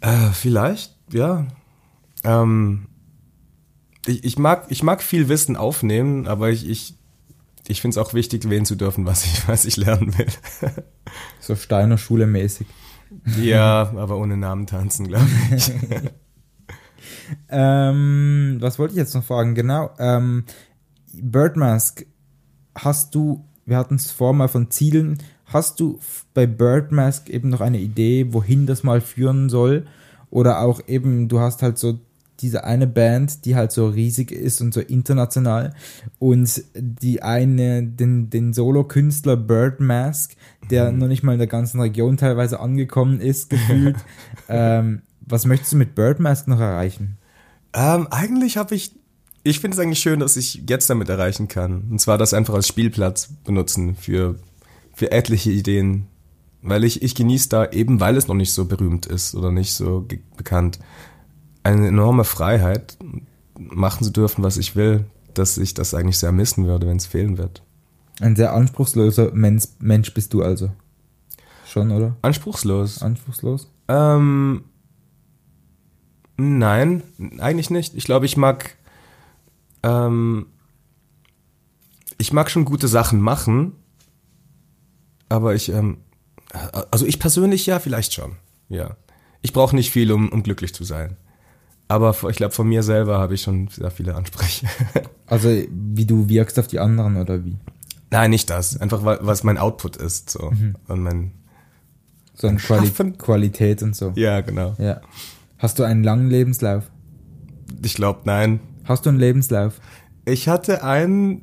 [0.00, 1.46] Äh, vielleicht, ja.
[2.24, 2.86] Ähm,
[4.06, 6.94] ich, ich, mag, ich mag viel Wissen aufnehmen, aber ich, ich,
[7.66, 10.28] ich finde es auch wichtig, wählen zu dürfen, was ich, was ich lernen will.
[11.40, 12.66] so Steiner Schule mäßig.
[13.40, 15.72] Ja, aber ohne Namen tanzen, glaube ich.
[17.48, 19.54] ähm, was wollte ich jetzt noch fragen?
[19.54, 19.90] Genau.
[19.98, 20.44] Ähm,
[21.12, 22.06] Birdmask,
[22.74, 25.98] hast du, wir hatten es vor mal von Zielen, hast du
[26.34, 29.86] bei Birdmask eben noch eine Idee, wohin das mal führen soll?
[30.30, 31.98] Oder auch eben, du hast halt so
[32.42, 35.74] diese eine Band, die halt so riesig ist und so international
[36.18, 40.32] und die eine, den, den Solo-Künstler Bird Mask,
[40.70, 40.98] der mhm.
[40.98, 43.96] noch nicht mal in der ganzen Region teilweise angekommen ist, gefühlt.
[44.48, 47.16] ähm, was möchtest du mit Bird Mask noch erreichen?
[47.72, 48.92] Ähm, eigentlich habe ich,
[49.44, 51.84] ich finde es eigentlich schön, dass ich jetzt damit erreichen kann.
[51.90, 54.36] Und zwar das einfach als Spielplatz benutzen für,
[54.94, 56.06] für etliche Ideen.
[56.60, 59.74] Weil ich, ich genieße da eben, weil es noch nicht so berühmt ist oder nicht
[59.74, 60.78] so bekannt,
[61.62, 62.96] eine enorme Freiheit,
[63.58, 65.04] machen zu dürfen, was ich will,
[65.34, 67.62] dass ich das eigentlich sehr missen würde, wenn es fehlen wird.
[68.20, 70.70] Ein sehr anspruchsloser Mensch, Mensch bist du also.
[71.66, 72.16] Schon, oder?
[72.22, 73.02] Anspruchslos.
[73.02, 73.70] Anspruchslos?
[73.88, 74.64] Ähm,
[76.36, 77.02] nein,
[77.38, 77.94] eigentlich nicht.
[77.94, 78.76] Ich glaube, ich mag,
[79.82, 80.46] ähm,
[82.18, 83.72] ich mag schon gute Sachen machen,
[85.28, 85.98] aber ich, ähm,
[86.90, 88.36] also ich persönlich ja, vielleicht schon,
[88.68, 88.96] ja.
[89.40, 91.16] Ich brauche nicht viel, um, um glücklich zu sein.
[91.88, 94.66] Aber ich glaube, von mir selber habe ich schon sehr viele Ansprüche.
[95.26, 97.56] Also wie du wirkst auf die anderen oder wie?
[98.10, 98.78] Nein, nicht das.
[98.78, 100.28] Einfach was mein Output ist.
[100.28, 100.50] So.
[100.50, 100.74] Mhm.
[100.88, 101.32] Und mein
[102.34, 104.12] so eine Quali Qualität und so.
[104.14, 104.74] Ja, genau.
[104.78, 105.00] Ja.
[105.58, 106.90] Hast du einen langen Lebenslauf?
[107.82, 108.60] Ich glaube, nein.
[108.84, 109.80] Hast du einen Lebenslauf?
[110.24, 111.42] Ich hatte einen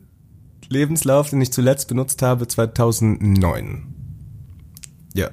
[0.68, 3.96] Lebenslauf, den ich zuletzt benutzt habe, 2009.
[5.14, 5.30] Ja.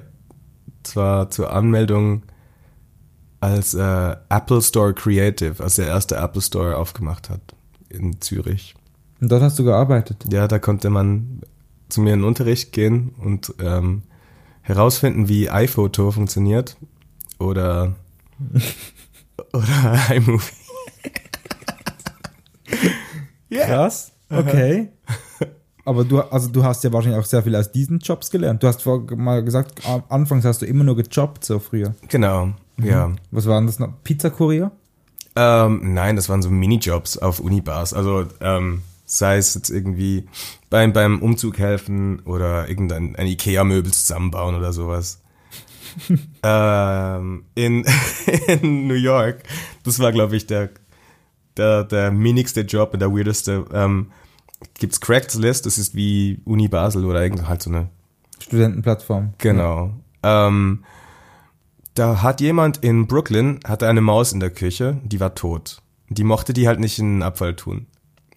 [0.83, 2.23] Zwar zur Anmeldung
[3.39, 7.41] als äh, Apple Store Creative, als der erste Apple Store aufgemacht hat
[7.89, 8.75] in Zürich.
[9.21, 10.25] Und dort hast du gearbeitet?
[10.31, 11.41] Ja, da konnte man
[11.89, 14.03] zu mir in den Unterricht gehen und ähm,
[14.61, 16.77] herausfinden, wie iPhoto funktioniert
[17.39, 17.95] oder
[19.53, 20.53] oder iMovie.
[23.51, 23.65] yeah.
[23.65, 24.11] Krass.
[24.29, 24.89] Okay.
[25.85, 28.61] Aber du, also du hast ja wahrscheinlich auch sehr viel aus diesen Jobs gelernt.
[28.61, 31.95] Du hast vor, mal gesagt, anfangs hast du immer nur gejobbt, so früher.
[32.09, 32.51] Genau.
[32.77, 32.85] Mhm.
[32.85, 33.11] Ja.
[33.31, 33.91] Was waren das noch?
[34.03, 34.71] Pizzakurier?
[35.35, 37.93] Ähm, nein, das waren so Minijobs auf Unibars.
[37.93, 40.27] Also ähm, sei es jetzt irgendwie
[40.69, 45.21] beim, beim Umzug helfen oder irgendein ein Ikea-Möbel zusammenbauen oder sowas.
[46.43, 47.85] ähm, in,
[48.47, 49.43] in New York,
[49.83, 50.69] das war, glaube ich, der,
[51.55, 53.65] der, der minigste Job und der weirdeste.
[53.73, 54.11] Ähm,
[54.79, 57.89] gibt's Craigslist, das ist wie Uni Basel oder irgend halt so eine
[58.39, 59.33] Studentenplattform.
[59.37, 59.91] Genau.
[60.23, 60.47] Ja.
[60.47, 60.83] Ähm,
[61.97, 65.81] da hat jemand in Brooklyn, hatte eine Maus in der Küche, die war tot.
[66.09, 67.87] Die mochte die halt nicht in den Abfall tun.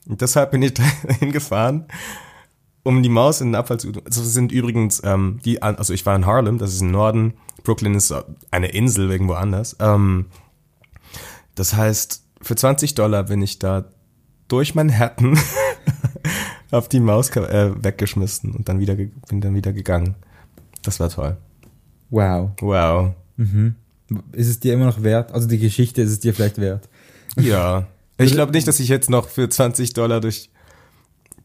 [0.08, 0.82] Und deshalb bin ich da
[1.18, 1.86] hingefahren,
[2.82, 4.02] um die Maus in den Abfall zu tun.
[4.06, 7.34] Also das sind übrigens, ähm, die, also ich war in Harlem, das ist im Norden.
[7.62, 8.14] Brooklyn ist
[8.50, 9.76] eine Insel irgendwo anders.
[9.78, 10.26] Ähm,
[11.54, 13.84] das heißt, für 20 Dollar bin ich da
[14.48, 15.38] durch Manhattan
[16.70, 20.14] auf die Maus äh, weggeschmissen und dann wieder bin dann wieder gegangen.
[20.82, 21.36] Das war toll.
[22.08, 22.50] Wow.
[22.61, 23.14] Wow.
[23.41, 23.74] Mhm.
[24.32, 25.32] Ist es dir immer noch wert?
[25.32, 26.88] Also die Geschichte ist es dir vielleicht wert?
[27.36, 27.86] Ja.
[28.18, 30.51] Ich glaube nicht, dass ich jetzt noch für 20 Dollar durch,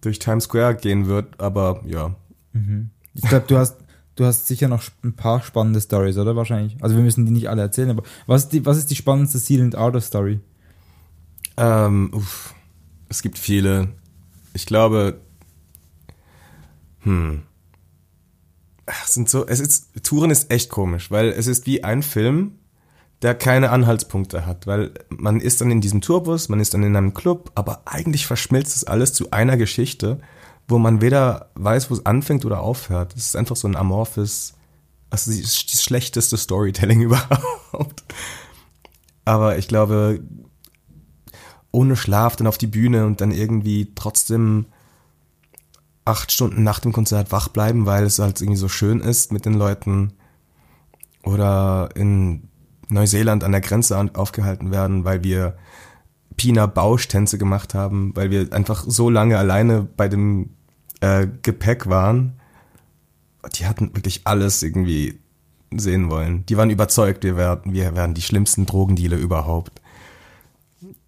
[0.02, 2.16] durch Times Square gehen würde, aber ja.
[2.52, 2.90] Mhm.
[3.14, 3.78] Ich glaube, du hast,
[4.16, 6.36] du hast sicher noch ein paar spannende Stories, oder?
[6.36, 6.76] Wahrscheinlich.
[6.82, 9.40] Also wir müssen die nicht alle erzählen, aber was ist die, was ist die spannendste
[9.40, 10.42] Seal and Outer Story?
[11.56, 12.54] Ähm, uff.
[13.08, 13.90] Es gibt viele.
[14.54, 15.22] Ich glaube,
[17.04, 17.44] hm,
[19.06, 22.60] sind so, es ist, Touren ist echt komisch, weil es ist wie ein Film,
[23.22, 26.96] der keine Anhaltspunkte hat, weil man ist dann in diesem Tourbus, man ist dann in
[26.96, 30.20] einem Club, aber eigentlich verschmilzt es alles zu einer Geschichte,
[30.68, 33.14] wo man weder weiß, wo es anfängt oder aufhört.
[33.16, 34.54] Es ist einfach so ein amorphes,
[35.10, 38.04] also die, die schlechteste Storytelling überhaupt.
[39.24, 40.22] Aber ich glaube,
[41.72, 44.68] ohne Schlaf dann auf die Bühne und dann irgendwie trotzdem
[46.06, 49.46] acht Stunden nach dem Konzert wach bleiben, weil es halt irgendwie so schön ist mit
[49.46, 50.14] den Leuten.
[51.24, 52.50] Oder in
[52.90, 55.58] Neuseeland an der Grenze aufgehalten werden, weil wir
[56.38, 60.52] Pina Bausch-Tänze gemacht haben, weil wir einfach so lange alleine bei dem
[61.02, 62.40] äh, Gepäck waren.
[63.56, 65.20] Die hatten wirklich alles irgendwie
[65.76, 66.46] sehen wollen.
[66.46, 69.82] Die waren überzeugt, wir werden, wir werden die schlimmsten Drogendealer überhaupt.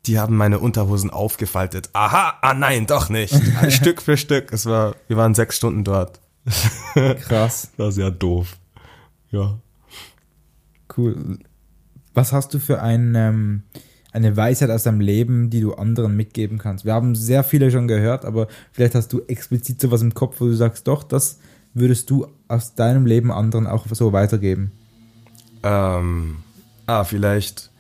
[0.08, 1.90] Die haben meine Unterhosen aufgefaltet.
[1.94, 3.36] Aha, ah nein, doch nicht.
[3.70, 4.54] Stück für Stück.
[4.54, 6.22] Es war, wir waren sechs Stunden dort.
[7.28, 8.58] Krass, War sehr doof.
[9.32, 9.60] Ja.
[10.96, 11.40] cool.
[12.14, 13.64] Was hast du für ein, ähm,
[14.14, 16.86] eine Weisheit aus deinem Leben, die du anderen mitgeben kannst?
[16.86, 20.46] Wir haben sehr viele schon gehört, aber vielleicht hast du explizit sowas im Kopf, wo
[20.46, 21.40] du sagst, doch, das
[21.74, 24.72] würdest du aus deinem Leben anderen auch so weitergeben.
[25.64, 26.38] Ähm,
[26.86, 27.72] ah, vielleicht,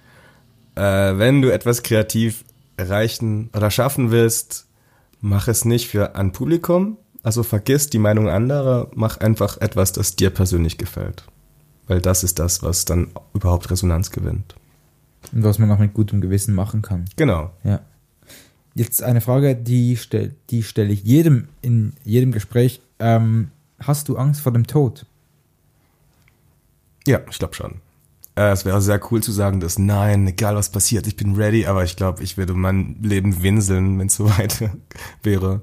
[0.78, 2.45] äh, wenn du etwas kreativ
[2.78, 4.67] erreichen oder schaffen willst,
[5.19, 6.97] mach es nicht für ein Publikum.
[7.23, 11.25] Also vergiss die Meinung anderer, mach einfach etwas, das dir persönlich gefällt.
[11.88, 14.55] Weil das ist das, was dann überhaupt Resonanz gewinnt.
[15.34, 17.05] Und was man auch mit gutem Gewissen machen kann.
[17.15, 17.51] Genau.
[17.63, 17.82] Ja.
[18.75, 22.82] Jetzt eine Frage, die, stell, die stelle ich jedem in jedem Gespräch.
[22.99, 23.49] Ähm,
[23.80, 25.05] hast du Angst vor dem Tod?
[27.07, 27.82] Ja, ich glaube schon.
[28.38, 31.66] Äh, es wäre sehr cool zu sagen, dass nein, egal was passiert, ich bin ready,
[31.66, 34.70] aber ich glaube, ich würde mein Leben winseln, wenn es soweit
[35.24, 35.62] wäre.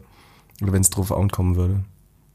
[0.61, 1.85] Oder wenn es drauf ankommen würde.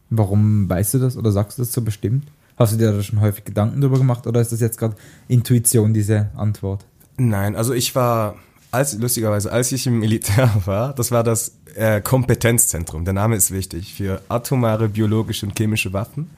[0.09, 2.25] Warum weißt du das oder sagst du das so bestimmt?
[2.57, 4.95] Hast du dir da schon häufig Gedanken drüber gemacht oder ist das jetzt gerade
[5.27, 6.85] Intuition, diese Antwort?
[7.17, 8.35] Nein, also ich war,
[8.71, 13.03] als lustigerweise, als ich im Militär war, das war das äh, Kompetenzzentrum.
[13.03, 16.29] Der Name ist wichtig für atomare, biologische und chemische Waffen.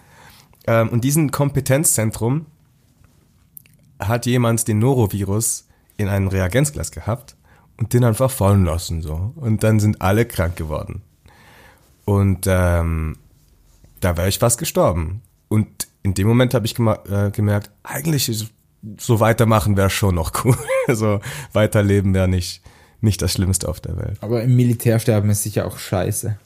[0.65, 2.47] Ähm, und diesen Kompetenzzentrum
[4.01, 7.35] hat jemand den Norovirus in ein Reagenzglas gehabt
[7.77, 9.33] und den einfach fallen lassen so.
[9.35, 11.01] Und dann sind alle krank geworden.
[12.05, 13.17] Und ähm,
[13.99, 15.21] da wäre ich fast gestorben.
[15.47, 18.49] Und in dem Moment habe ich äh, gemerkt, eigentlich
[18.97, 20.57] so weitermachen wäre schon noch cool.
[20.87, 21.19] Also
[21.53, 22.61] weiterleben wäre nicht,
[23.01, 24.17] nicht das Schlimmste auf der Welt.
[24.21, 26.37] Aber im Militärsterben ist sicher auch scheiße.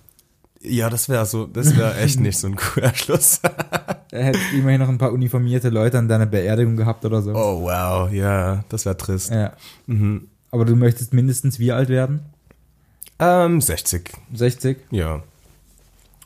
[0.68, 3.42] Ja, das wäre so, das wäre echt nicht so ein cooler Schluss.
[4.12, 7.32] Er hätte immerhin noch ein paar uniformierte Leute an deiner Beerdigung gehabt oder so.
[7.32, 9.30] Oh wow, ja, das wäre trist.
[9.30, 9.52] Ja.
[9.88, 10.30] Mhm.
[10.52, 12.22] Aber du möchtest mindestens wie alt werden?
[13.20, 14.78] Ähm, 60, 60?
[14.92, 15.22] ja.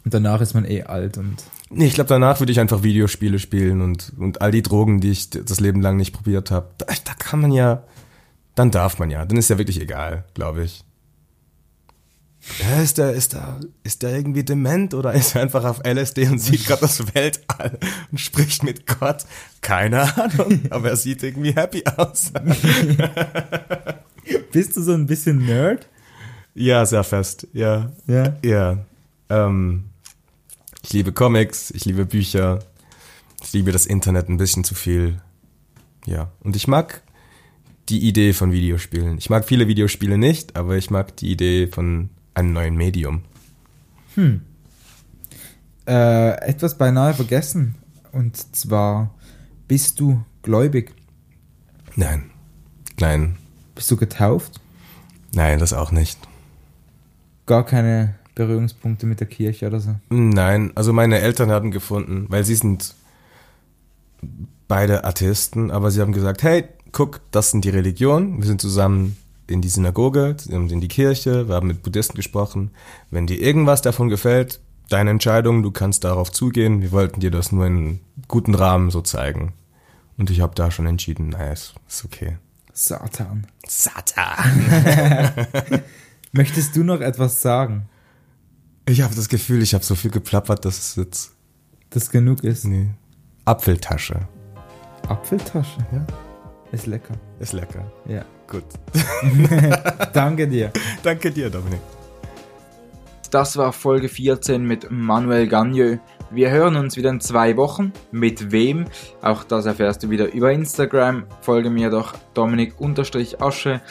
[0.05, 3.37] Und danach ist man eh alt und Nee, ich glaube, danach würde ich einfach Videospiele
[3.37, 6.67] spielen und, und all die Drogen, die ich das Leben lang nicht probiert habe.
[6.79, 7.83] Da, da kann man ja,
[8.55, 9.23] dann darf man ja.
[9.25, 10.83] Dann ist ja wirklich egal, glaube ich.
[12.59, 16.27] Ja, ist der, ist da, ist der irgendwie dement oder ist er einfach auf LSD
[16.29, 17.77] und sieht gerade das Weltall
[18.11, 19.25] und spricht mit Gott?
[19.61, 22.31] Keine Ahnung, aber er sieht irgendwie happy aus.
[24.51, 25.87] Bist du so ein bisschen Nerd?
[26.55, 27.91] ja, sehr fest, ja.
[28.07, 28.37] Ja.
[28.43, 28.77] Ja.
[29.29, 29.85] Ähm,
[30.83, 32.59] ich liebe Comics, ich liebe Bücher,
[33.43, 35.21] ich liebe das Internet ein bisschen zu viel.
[36.05, 36.31] Ja.
[36.41, 37.01] Und ich mag
[37.89, 39.17] die Idee von Videospielen.
[39.17, 42.09] Ich mag viele Videospiele nicht, aber ich mag die Idee von
[42.39, 43.23] einem neuen Medium.
[45.87, 47.75] Äh, etwas beinahe vergessen.
[48.11, 49.13] Und zwar,
[49.67, 50.93] bist du gläubig?
[51.95, 52.31] Nein.
[52.99, 53.35] Nein.
[53.75, 54.59] Bist du getauft?
[55.33, 56.17] Nein, das auch nicht.
[57.45, 59.95] Gar keine Berührungspunkte mit der Kirche oder so?
[60.09, 62.95] Nein, also meine Eltern haben gefunden, weil sie sind
[64.67, 69.17] beide Atheisten, aber sie haben gesagt, hey, guck, das sind die Religionen, wir sind zusammen
[69.49, 72.71] in die Synagoge und in die Kirche, wir haben mit Buddhisten gesprochen.
[73.11, 76.81] Wenn dir irgendwas davon gefällt, deine Entscheidung, du kannst darauf zugehen.
[76.81, 79.53] Wir wollten dir das nur in guten Rahmen so zeigen.
[80.17, 82.37] Und ich habe da schon entschieden, naja, ist, ist okay.
[82.73, 83.47] Satan.
[83.67, 85.45] Satan!
[86.31, 87.89] Möchtest du noch etwas sagen,
[88.85, 91.31] Ich habe das Gefühl, ich habe so viel geplappert, dass es jetzt...
[91.89, 92.65] das genug ist?
[92.65, 92.89] Nee.
[93.45, 94.27] Apfeltasche.
[95.07, 95.79] Apfeltasche?
[95.91, 96.05] Ja.
[96.71, 97.15] Ist lecker.
[97.39, 97.91] Ist lecker.
[98.07, 98.25] Ja.
[98.49, 98.63] Gut.
[100.13, 100.71] Danke dir.
[101.03, 101.81] Danke dir, Dominik.
[103.29, 105.99] Das war Folge 14 mit Manuel Gagneux.
[106.31, 107.93] Wir hören uns wieder in zwei Wochen.
[108.11, 108.85] Mit wem?
[109.21, 111.25] Auch das erfährst du wieder über Instagram.
[111.41, 113.81] Folge mir doch Dominik-Asche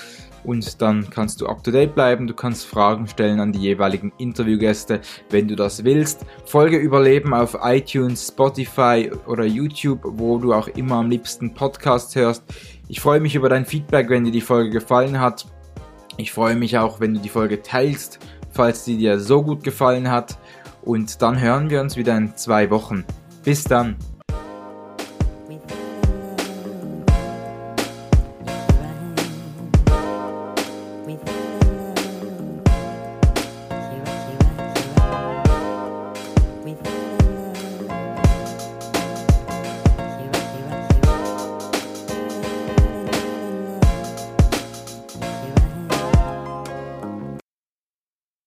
[0.44, 2.26] und dann kannst du up to date bleiben.
[2.26, 5.00] Du kannst Fragen stellen an die jeweiligen Interviewgäste,
[5.30, 6.24] wenn du das willst.
[6.44, 12.42] Folge Überleben auf iTunes, Spotify oder YouTube, wo du auch immer am liebsten Podcasts hörst.
[12.88, 15.46] Ich freue mich über dein Feedback, wenn dir die Folge gefallen hat.
[16.16, 18.18] Ich freue mich auch, wenn du die Folge teilst,
[18.50, 20.38] falls sie dir so gut gefallen hat.
[20.82, 23.04] Und dann hören wir uns wieder in zwei Wochen.
[23.44, 23.96] Bis dann.